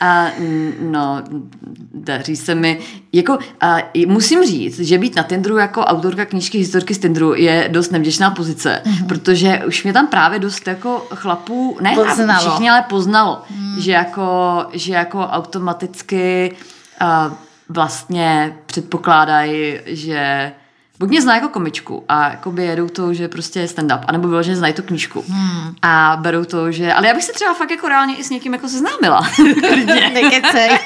A 0.00 0.30
no, 0.80 1.22
daří 1.94 2.36
se 2.36 2.54
mi, 2.54 2.78
jako 3.12 3.38
a 3.60 3.76
musím 4.06 4.44
říct, 4.46 4.80
že 4.80 4.98
být 4.98 5.16
na 5.16 5.22
Tinderu 5.22 5.56
jako 5.56 5.80
autorka 5.80 6.24
knížky 6.24 6.58
Historky 6.58 6.94
z 6.94 6.98
Tinderu 6.98 7.19
je 7.34 7.68
dost 7.72 7.90
nevděčná 7.90 8.30
pozice, 8.30 8.82
mm-hmm. 8.84 9.06
protože 9.06 9.62
už 9.66 9.84
mě 9.84 9.92
tam 9.92 10.06
právě 10.06 10.38
dost 10.38 10.66
jako 10.66 11.06
chlapů, 11.14 11.78
ne 11.80 11.94
Poznalo. 11.94 12.40
všichni, 12.40 12.70
ale 12.70 12.82
poznalo, 12.82 13.42
mm. 13.50 13.80
že, 13.80 13.92
jako, 13.92 14.66
že 14.72 14.92
jako 14.92 15.20
automaticky 15.20 16.56
a 17.00 17.30
vlastně 17.68 18.56
předpokládají, 18.66 19.80
že 19.86 20.52
buď 20.98 21.08
mě 21.08 21.22
zná 21.22 21.34
jako 21.34 21.48
komičku 21.48 22.04
a 22.08 22.30
jakoby 22.30 22.64
jedou 22.64 22.88
to, 22.88 23.14
že 23.14 23.28
prostě 23.28 23.60
je 23.60 23.66
stand-up, 23.66 24.04
anebo 24.06 24.28
vyloženě 24.28 24.56
znají 24.56 24.74
tu 24.74 24.82
knížku. 24.82 25.24
Hmm. 25.28 25.74
A 25.82 26.18
berou 26.20 26.44
to, 26.44 26.72
že... 26.72 26.92
Ale 26.92 27.08
já 27.08 27.14
bych 27.14 27.24
se 27.24 27.32
třeba 27.32 27.54
fakt 27.54 27.70
jako 27.70 27.88
reálně 27.88 28.16
i 28.16 28.24
s 28.24 28.30
někým 28.30 28.52
jako 28.52 28.68
seznámila. 28.68 29.20
Nekecej. 30.12 30.68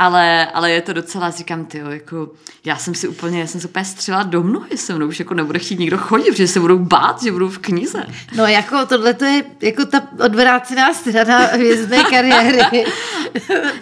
ale, 0.00 0.46
ale 0.46 0.70
je 0.70 0.80
to 0.80 0.92
docela, 0.92 1.30
říkám, 1.30 1.64
ty 1.64 1.82
jako, 1.90 2.30
já 2.64 2.76
jsem 2.76 2.94
si 2.94 3.08
úplně, 3.08 3.40
já 3.40 3.46
jsem 3.46 3.60
se 3.60 3.68
úplně 3.68 3.84
střela 3.84 4.22
do 4.22 4.42
mnou, 4.42 4.64
se 4.74 4.94
mnou 4.94 5.06
už 5.06 5.18
jako 5.18 5.34
nebude 5.34 5.58
chtít 5.58 5.78
nikdo 5.78 5.98
chodit, 5.98 6.30
protože 6.30 6.48
se 6.48 6.60
budou 6.60 6.78
bát, 6.78 7.22
že 7.22 7.32
budou 7.32 7.48
v 7.48 7.58
knize. 7.58 8.06
No 8.36 8.46
jako 8.46 8.86
tohle 8.86 9.14
to 9.14 9.24
je 9.24 9.44
jako 9.62 9.84
ta 9.84 10.02
odvrácená 10.24 10.94
strana 10.94 11.38
hvězdné 11.38 12.04
kariéry. 12.04 12.58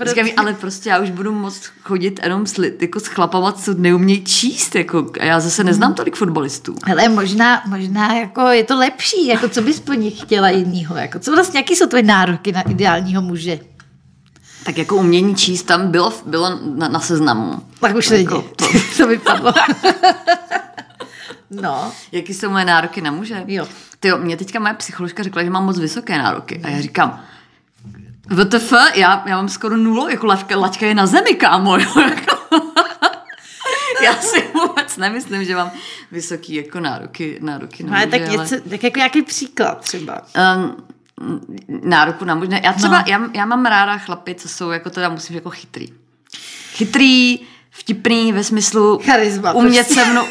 Říkám, 0.07 0.29
ale 0.37 0.55
prostě 0.55 0.89
já 0.89 0.99
už 0.99 1.11
budu 1.11 1.33
moc 1.33 1.71
chodit 1.83 2.21
jenom 2.23 2.47
s, 2.47 2.63
jako 2.81 3.01
s 3.01 3.07
chlapama, 3.07 3.53
co 3.53 3.75
neumějí 3.75 4.25
číst, 4.25 4.75
jako, 4.75 5.11
a 5.21 5.25
já 5.25 5.41
zase 5.41 5.65
neznám 5.65 5.95
tolik 5.95 6.17
fotbalistů. 6.17 6.75
Ale 6.91 7.09
možná, 7.09 7.63
možná 7.67 8.15
jako 8.15 8.41
je 8.41 8.65
to 8.65 8.79
lepší, 8.79 9.27
jako 9.27 9.49
co 9.49 9.63
bys 9.63 9.81
po 9.81 9.93
nich 9.93 10.21
chtěla 10.21 10.51
jinýho, 10.51 10.97
jako 10.97 11.19
co 11.19 11.33
vlastně, 11.33 11.61
jaký 11.61 11.77
jsou 11.77 11.87
tvoje 11.87 12.03
nároky 12.03 12.53
na 12.53 12.63
ideálního 12.63 13.23
muže? 13.23 13.59
Tak 14.69 14.79
jako 14.79 14.97
umění 14.97 15.37
číst 15.37 15.63
tam 15.63 15.91
bylo, 15.91 16.13
bylo 16.27 16.59
na, 16.75 16.89
na 16.89 17.01
seznamu. 17.01 17.63
Tak 17.81 17.97
už 17.97 18.11
není, 18.11 18.25
Jako 18.25 18.43
to, 18.43 18.65
to 18.97 19.07
vypadlo. 19.07 19.53
No, 21.51 21.93
Jaký 22.13 22.35
jsou 22.35 22.51
moje 22.51 22.65
nároky 22.65 23.01
na 23.01 23.11
muže? 23.11 23.45
Jo. 23.47 23.67
Ty 24.01 24.13
mě 24.13 24.37
teďka 24.37 24.61
moje 24.61 24.75
psycholožka 24.75 25.23
řekla, 25.23 25.43
že 25.43 25.51
mám 25.51 25.65
moc 25.65 25.79
vysoké 25.79 26.19
nároky. 26.19 26.61
A 26.65 26.69
já 26.69 26.81
říkám, 26.81 27.25
VTF, 28.31 28.73
já, 28.95 29.25
já 29.27 29.37
mám 29.37 29.49
skoro 29.49 29.77
nulo, 29.77 30.09
jako 30.09 30.27
laťka, 30.27 30.57
laťka 30.57 30.87
je 30.87 30.95
na 30.95 31.07
zemi, 31.07 31.35
kámo. 31.35 31.79
Jo, 31.79 32.01
jako. 32.01 32.39
já 34.03 34.15
si 34.15 34.45
vůbec 34.55 34.97
nemyslím, 34.97 35.45
že 35.45 35.57
mám 35.57 35.71
vysoký 36.13 36.55
jako 36.55 36.81
nároky, 36.81 37.39
nároky 37.43 37.83
na 37.83 37.97
ale 37.97 38.07
muže, 38.07 38.19
tak 38.19 38.31
něco, 38.31 38.71
tak 38.71 38.83
jako 38.83 39.01
jaký 39.01 39.23
příklad 39.23 39.81
třeba? 39.81 40.23
Um, 40.57 40.77
nároku 41.83 42.25
na 42.25 42.35
muže. 42.35 42.61
Já 42.65 42.73
třeba, 42.73 42.99
no. 42.99 43.05
já, 43.07 43.21
já 43.35 43.47
mám 43.47 43.67
ráda 43.67 43.99
chlapy, 43.99 44.35
co 44.35 44.49
jsou 44.49 44.71
jako 44.71 44.91
teda 44.91 45.09
musím 45.09 45.35
jako 45.35 45.51
chytrý. 45.51 45.89
Chytrý, 46.73 47.39
vtipný 47.71 48.33
ve 48.33 48.45
smyslu 48.45 49.01
Charisma, 49.05 49.53
umět 49.53 49.87
prostě. 49.87 50.05
se 50.05 50.11
mnou 50.11 50.25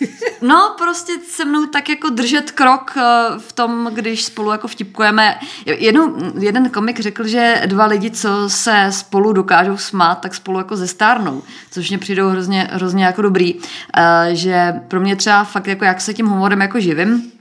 No, 0.42 0.74
prostě 0.78 1.12
se 1.28 1.44
mnou 1.44 1.66
tak 1.66 1.88
jako 1.88 2.10
držet 2.10 2.50
krok 2.50 2.92
eh, 2.96 3.02
v 3.38 3.52
tom, 3.52 3.90
když 3.94 4.24
spolu 4.24 4.50
jako 4.50 4.68
vtipkujeme. 4.68 5.38
Jednou, 5.66 6.16
jeden 6.40 6.70
komik 6.70 7.00
řekl, 7.00 7.28
že 7.28 7.62
dva 7.66 7.86
lidi, 7.86 8.10
co 8.10 8.28
se 8.50 8.86
spolu 8.90 9.32
dokážou 9.32 9.76
smát, 9.76 10.14
tak 10.14 10.34
spolu 10.34 10.58
jako 10.58 10.76
zestárnou, 10.76 11.42
což 11.70 11.88
mě 11.88 11.98
přijdou 11.98 12.28
hrozně, 12.28 12.68
hrozně 12.72 13.04
jako 13.04 13.22
dobrý. 13.22 13.54
Eh, 13.96 14.28
Že 14.32 14.72
pro 14.88 15.00
mě 15.00 15.16
třeba 15.16 15.44
fakt 15.44 15.66
jako 15.66 15.84
jak 15.84 16.00
se 16.00 16.14
tím 16.14 16.26
humorem 16.26 16.60
jako 16.60 16.80
živím, 16.80 17.32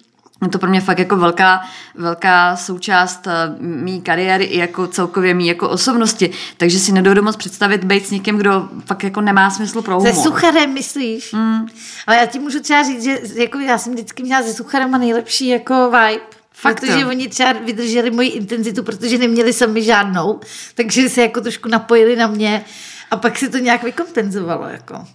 je 0.41 0.49
to 0.49 0.59
pro 0.59 0.69
mě 0.69 0.81
fakt 0.81 0.99
jako 0.99 1.15
velká, 1.15 1.61
velká 1.95 2.55
součást 2.55 3.27
eh, 3.27 3.55
mý 3.59 4.01
kariéry 4.01 4.43
i 4.43 4.57
jako 4.57 4.87
celkově 4.87 5.33
mý 5.33 5.47
jako 5.47 5.69
osobnosti. 5.69 6.31
Takže 6.57 6.79
si 6.79 6.91
nedovedu 6.91 7.23
moc 7.23 7.35
představit 7.35 7.83
být 7.83 8.07
s 8.07 8.11
někým, 8.11 8.37
kdo 8.37 8.69
fakt 8.85 9.03
jako 9.03 9.21
nemá 9.21 9.49
smysl 9.49 9.81
pro 9.81 10.01
Se 10.01 10.09
humor. 10.09 10.23
sucharem 10.23 10.73
myslíš? 10.73 11.33
Mm. 11.33 11.67
Ale 12.07 12.17
já 12.17 12.25
ti 12.25 12.39
můžu 12.39 12.59
třeba 12.59 12.83
říct, 12.83 13.03
že 13.03 13.19
jako 13.35 13.59
já 13.59 13.77
jsem 13.77 13.93
vždycky 13.93 14.23
měla 14.23 14.43
se 14.43 14.53
sucharem 14.53 14.91
nejlepší 14.91 15.47
jako 15.47 15.85
vibe. 15.85 16.25
Fakt 16.51 16.79
protože 16.79 17.01
jo. 17.01 17.07
oni 17.07 17.27
třeba 17.27 17.53
vydrželi 17.53 18.11
moji 18.11 18.29
intenzitu, 18.29 18.83
protože 18.83 19.17
neměli 19.17 19.53
sami 19.53 19.83
žádnou, 19.83 20.39
takže 20.75 21.09
se 21.09 21.21
jako 21.21 21.41
trošku 21.41 21.69
napojili 21.69 22.15
na 22.15 22.27
mě 22.27 22.65
a 23.11 23.17
pak 23.17 23.37
se 23.37 23.49
to 23.49 23.57
nějak 23.57 23.83
vykompenzovalo. 23.83 24.67
Jako. 24.67 25.05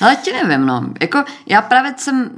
Ale 0.00 0.16
ti 0.16 0.32
nevím, 0.32 0.66
no. 0.66 0.86
Jako, 1.00 1.24
já 1.46 1.62
právě 1.62 1.94
jsem 1.96 2.30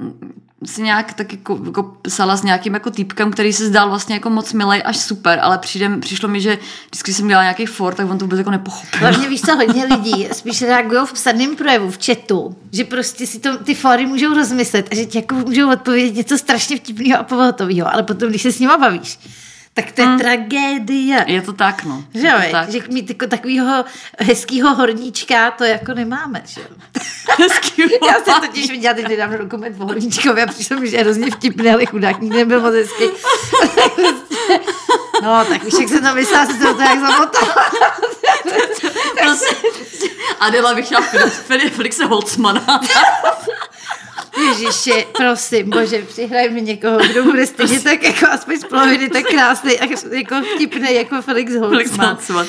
si 0.64 0.82
nějak 0.82 1.12
tak 1.12 1.32
jako, 1.32 1.60
jako 1.64 1.82
psala 1.82 2.36
s 2.36 2.42
nějakým 2.42 2.74
jako 2.74 2.90
týpkem, 2.90 3.30
který 3.30 3.52
se 3.52 3.66
zdál 3.66 3.88
vlastně 3.88 4.14
jako 4.14 4.30
moc 4.30 4.52
milej 4.52 4.82
až 4.84 4.96
super, 4.96 5.38
ale 5.42 5.58
přijde, 5.58 5.96
přišlo 5.96 6.28
mi, 6.28 6.40
že 6.40 6.58
vždycky 6.86 7.14
jsem 7.14 7.28
dělala 7.28 7.44
nějaký 7.44 7.66
for, 7.66 7.94
tak 7.94 8.10
on 8.10 8.18
to 8.18 8.24
vůbec 8.24 8.38
jako 8.38 8.50
nepochopil. 8.50 9.00
Hlavně 9.00 9.28
víš 9.28 9.40
co, 9.40 9.56
hodně 9.56 9.84
lidí 9.84 10.28
spíš 10.32 10.62
reagují 10.62 11.06
v 11.06 11.12
psaném 11.12 11.56
projevu, 11.56 11.90
v 11.90 11.98
chatu, 12.06 12.56
že 12.72 12.84
prostě 12.84 13.26
si 13.26 13.38
to, 13.38 13.58
ty 13.58 13.74
fóry 13.74 14.06
můžou 14.06 14.34
rozmyslet 14.34 14.88
a 14.92 14.94
že 14.94 15.06
ti 15.06 15.18
jako 15.18 15.34
můžou 15.34 15.72
odpovědět 15.72 16.14
něco 16.14 16.38
strašně 16.38 16.76
vtipného 16.76 17.20
a 17.20 17.22
pohotového, 17.22 17.94
ale 17.94 18.02
potom, 18.02 18.28
když 18.28 18.42
se 18.42 18.52
s 18.52 18.58
nima 18.58 18.78
bavíš, 18.78 19.18
tak 19.78 19.92
to 19.92 20.00
je 20.00 20.06
hmm. 20.06 20.18
tragédie. 20.18 21.24
Je 21.26 21.42
to 21.42 21.52
tak, 21.52 21.84
no. 21.84 22.04
Že 22.14 22.26
jo, 22.26 22.38
tak. 22.50 22.70
že 22.70 22.78
mít 22.88 23.08
jako 23.08 23.26
takového 23.26 23.84
hezkýho 24.18 24.74
horníčka, 24.74 25.50
to 25.50 25.64
jako 25.64 25.94
nemáme, 25.94 26.42
že. 26.46 26.60
Hezký 27.38 27.82
Já 27.82 28.14
jsem 28.24 28.40
totiž 28.40 28.70
viděla 28.70 28.94
teď 28.94 29.08
nedávno 29.08 29.38
dokument 29.38 29.76
o 29.80 29.84
horníčkovi 29.84 30.42
a 30.42 30.46
přišlo 30.46 30.76
mi, 30.80 30.90
že 30.90 30.96
je 30.96 31.02
hrozně 31.02 31.30
vtipný, 31.30 31.70
ale 31.70 31.86
chudák 31.86 32.20
nikdy 32.20 32.38
nebyl 32.38 32.60
moc 32.60 32.74
hezký. 32.74 33.04
No, 35.22 35.44
tak 35.48 35.64
víš, 35.64 35.74
jak 35.80 35.88
jsem 35.88 36.02
to 36.02 36.14
myslela, 36.14 36.44
že 36.44 36.52
jsem 36.52 36.74
to 36.74 36.82
jak 36.82 37.00
zamotala. 37.00 37.70
Prostě, 39.22 39.56
Adela 40.40 40.74
bych 40.74 40.86
chtěla 40.86 41.00
Felixe 41.46 41.70
Felixe 41.70 42.04
Ježiši, 44.48 45.06
prosím, 45.16 45.70
bože, 45.70 46.02
přihraj 46.02 46.48
mi 46.50 46.62
někoho, 46.62 46.98
kdo 46.98 47.24
bude 47.24 47.46
stejně 47.46 47.80
tak 47.80 48.02
jako 48.02 48.26
aspoň 48.30 48.56
z 48.60 48.64
poloviny 48.64 49.08
tak 49.10 49.24
krásný 49.24 49.80
a 49.80 49.84
jako 50.10 50.34
vtipný 50.54 50.94
jako 50.94 51.22
Felix 51.22 51.52
Felix 51.52 51.90
Holtzman. 51.90 52.06
Holzman. 52.16 52.46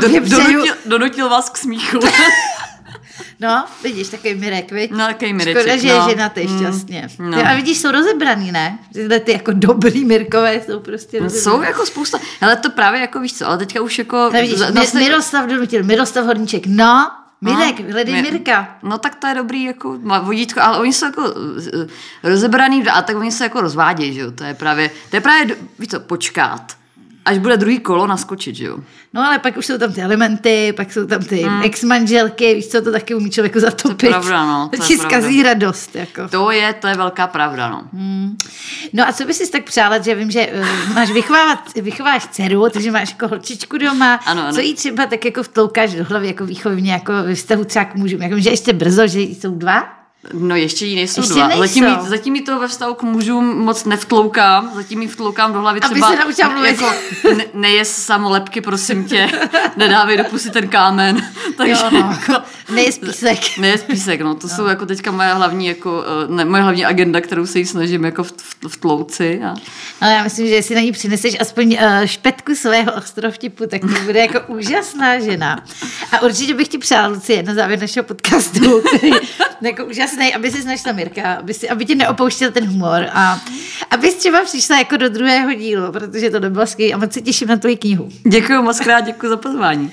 To 0.00 0.08
mě 0.08 0.20
přeju. 0.20 0.42
donutil, 0.52 0.74
donutil 0.86 1.28
vás 1.28 1.50
k 1.50 1.56
smíchu. 1.56 1.98
No, 3.40 3.64
vidíš, 3.82 4.08
takový 4.08 4.34
Mirek, 4.34 4.72
viď? 4.72 4.90
No, 4.90 5.06
takový 5.06 5.32
Mireček, 5.32 5.60
Škoda, 5.62 5.76
že 5.76 5.88
je 5.88 5.94
no. 5.98 6.08
ženatý 6.08 6.46
Mm, 6.46 6.58
šťastně. 6.58 7.08
no. 7.18 7.36
Ty, 7.38 7.42
a 7.42 7.54
vidíš, 7.54 7.78
jsou 7.78 7.90
rozebraný, 7.90 8.52
ne? 8.52 8.78
Tyhle 8.92 9.20
ty 9.20 9.32
jako 9.32 9.52
dobrý 9.54 10.04
Mirkové 10.04 10.60
jsou 10.66 10.80
prostě 10.80 11.20
No, 11.20 11.30
jsou 11.30 11.62
jako 11.62 11.86
spousta. 11.86 12.18
Ale 12.40 12.56
to 12.56 12.70
právě 12.70 13.00
jako 13.00 13.20
víš 13.20 13.34
co, 13.38 13.46
ale 13.46 13.58
teďka 13.58 13.80
už 13.80 13.98
jako... 13.98 14.16
Ale 14.16 14.40
vidíš, 14.42 14.58
zase- 14.58 14.98
Miroslav 14.98 15.46
donutil, 15.46 15.82
Miroslav 15.82 16.26
Horníček, 16.26 16.62
no, 16.66 17.10
Mirek, 17.40 17.80
No, 17.80 17.86
hledej 17.92 18.14
Mi- 18.14 18.22
Mirka. 18.22 18.78
No 18.82 18.98
tak 18.98 19.14
to 19.14 19.26
je 19.26 19.34
dobrý 19.34 19.64
jako 19.64 19.98
má 20.02 20.18
vodítko, 20.18 20.60
ale 20.60 20.78
oni 20.78 20.92
jsou 20.92 21.06
jako 21.06 21.34
eh, 21.82 21.86
rozebraný 22.28 22.86
a 22.88 23.02
tak 23.02 23.16
oni 23.16 23.32
se 23.32 23.44
jako 23.44 23.60
rozvádějí, 23.60 24.14
že 24.14 24.20
jo, 24.20 24.30
to 24.30 24.44
je 24.44 24.54
právě, 24.54 24.90
to 25.10 25.16
je 25.16 25.20
právě, 25.20 25.56
víš 25.78 25.88
co, 25.88 26.00
počkat, 26.00 26.76
až 27.26 27.38
bude 27.38 27.56
druhý 27.56 27.78
kolo 27.78 28.06
naskočit, 28.06 28.56
že 28.56 28.64
jo. 28.64 28.78
No 29.14 29.22
ale 29.22 29.38
pak 29.38 29.56
už 29.56 29.66
jsou 29.66 29.78
tam 29.78 29.92
ty 29.92 30.02
elementy, 30.02 30.72
pak 30.76 30.92
jsou 30.92 31.06
tam 31.06 31.22
ty 31.22 31.44
mm. 31.44 31.62
ex-manželky, 31.62 32.54
víš 32.54 32.66
co, 32.66 32.82
to 32.82 32.92
taky 32.92 33.14
umí 33.14 33.30
člověku 33.30 33.60
zatopit. 33.60 34.10
pravda, 34.10 34.46
no, 34.46 34.68
to 34.68 34.76
to 34.76 34.82
je 34.82 34.86
ti 34.86 34.98
zkazí 34.98 35.42
radost, 35.42 35.94
jako. 35.96 36.28
To 36.28 36.50
je, 36.50 36.72
to 36.72 36.86
je 36.86 36.94
velká 36.94 37.26
pravda, 37.26 37.68
no. 37.68 37.82
No 38.92 39.08
a 39.08 39.12
co 39.12 39.24
bys 39.24 39.36
si 39.36 39.50
tak 39.50 39.64
přála, 39.64 39.98
že 39.98 40.14
vím, 40.14 40.30
že 40.30 40.46
uh, 40.46 40.94
máš 40.94 41.10
vychovávat, 41.10 41.58
vychováš 41.74 42.26
dceru, 42.26 42.68
takže 42.70 42.90
máš 42.90 43.10
jako 43.10 43.28
holčičku 43.28 43.78
doma, 43.78 44.14
Ano, 44.14 44.42
ano. 44.42 44.52
co 44.52 44.60
jí 44.60 44.74
třeba 44.74 45.06
tak 45.06 45.24
jako 45.24 45.42
vtloukáš 45.42 45.94
do 45.94 46.04
hlavy 46.04 46.26
jako 46.26 46.46
výchovně, 46.46 46.92
jako 46.92 47.12
ve 47.12 47.34
vztahu 47.34 47.64
třeba 47.64 47.84
k 47.84 47.94
mužům, 47.94 48.22
jako 48.22 48.40
že 48.40 48.50
ještě 48.50 48.72
brzo, 48.72 49.06
že 49.06 49.20
jsou 49.20 49.54
dva? 49.54 49.95
No 50.32 50.56
ještě 50.56 50.86
jí 50.86 50.94
nejsou 50.94 51.20
Ještě 51.20 51.34
dva. 51.34 51.48
nejsou. 51.48 51.62
Zatím, 51.62 51.84
jí, 51.84 51.96
zatím 52.08 52.34
jí 52.36 52.42
to 52.42 52.58
ve 52.58 52.68
vztahu 52.68 52.94
k 52.94 53.02
mužům 53.02 53.58
moc 53.58 53.84
nevtloukám. 53.84 54.70
Zatím 54.74 55.02
jí 55.02 55.08
vtloukám 55.08 55.52
do 55.52 55.60
hlavy 55.60 55.80
Aby 55.80 55.94
třeba... 55.94 56.10
se 56.10 56.16
naučila 56.16 56.48
mluvit. 56.48 56.70
Jako, 56.70 56.94
ne, 57.36 57.44
nejes 57.54 57.96
samolepky, 57.96 58.60
prosím 58.60 59.04
tě. 59.04 59.30
Nedávej 59.76 60.16
do 60.16 60.24
pusy 60.24 60.50
ten 60.50 60.68
kámen. 60.68 61.26
Takže 61.56 61.72
Jo, 61.72 61.90
no. 61.92 61.98
jako, 61.98 62.42
Nejez 62.74 62.98
písek. 62.98 63.38
Nejes 63.58 63.82
písek, 63.82 64.20
no. 64.20 64.34
To 64.34 64.46
no. 64.46 64.54
jsou 64.56 64.66
jako 64.66 64.86
teďka 64.86 65.10
moje 65.10 65.34
hlavní, 65.34 65.66
jako, 65.66 66.04
eh, 66.24 66.34
ne, 66.34 66.44
moje 66.44 66.62
hlavní 66.62 66.84
agenda, 66.84 67.20
kterou 67.20 67.46
se 67.46 67.58
jí 67.58 67.66
snažím 67.66 68.04
jako 68.04 68.24
v, 68.24 68.32
v, 68.32 68.68
v 68.68 68.76
tlouci. 68.76 69.40
A... 69.44 69.54
Ale 70.00 70.12
já 70.12 70.22
myslím, 70.22 70.46
že 70.46 70.54
jestli 70.54 70.74
na 70.74 70.80
ní 70.80 70.92
přineseš 70.92 71.36
aspoň 71.40 71.76
uh, 71.80 72.04
špetku 72.04 72.54
svého 72.54 72.92
ostrovtipu, 72.92 73.66
tak 73.66 73.80
to 73.80 74.00
bude 74.04 74.20
jako 74.20 74.40
úžasná 74.54 75.18
žena. 75.18 75.64
A 76.12 76.22
určitě 76.22 76.54
bych 76.54 76.68
ti 76.68 76.78
přála, 76.78 77.06
Lucie, 77.06 77.42
na 77.42 77.54
závěr 77.54 77.80
našeho 77.80 78.04
podcastu, 78.04 78.82
který 78.96 79.12
jako 79.62 79.84
úžasný, 79.84 80.15
aby 80.34 80.50
si 80.50 80.64
našla 80.64 80.92
Mirka, 80.92 81.34
aby, 81.34 81.54
si, 81.54 81.68
aby 81.68 81.84
tě 81.84 81.94
neopouštěl 81.94 82.50
ten 82.50 82.66
humor 82.66 83.06
a 83.12 83.40
abys 83.90 84.14
třeba 84.14 84.44
přišla 84.44 84.78
jako 84.78 84.96
do 84.96 85.08
druhého 85.08 85.54
dílu, 85.54 85.92
protože 85.92 86.30
to 86.30 86.40
nebylo 86.40 86.66
skvělé 86.66 86.92
a 86.92 86.98
moc 86.98 87.12
se 87.12 87.20
těším 87.20 87.48
na 87.48 87.56
tvoji 87.56 87.76
knihu. 87.76 88.08
Děkuji 88.28 88.62
moc 88.62 88.80
krát, 88.80 89.00
děkuji 89.00 89.28
za 89.28 89.36
pozvání. 89.36 89.92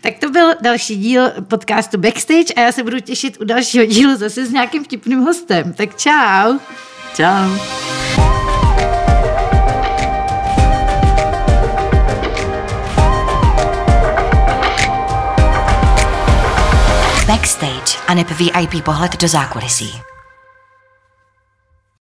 Tak 0.00 0.14
to 0.20 0.30
byl 0.30 0.54
další 0.60 0.96
díl 0.96 1.30
podcastu 1.48 1.98
Backstage 1.98 2.54
a 2.56 2.60
já 2.60 2.72
se 2.72 2.82
budu 2.82 3.00
těšit 3.00 3.40
u 3.40 3.44
dalšího 3.44 3.84
dílu 3.84 4.16
zase 4.16 4.46
s 4.46 4.50
nějakým 4.50 4.84
vtipným 4.84 5.20
hostem. 5.20 5.72
Tak 5.72 5.96
čau. 5.96 6.58
Čau. 7.14 8.33
A 18.08 18.14
VIP 18.14 18.82
pohled 18.82 19.16
do 19.16 19.28
zákulisí. 19.28 20.13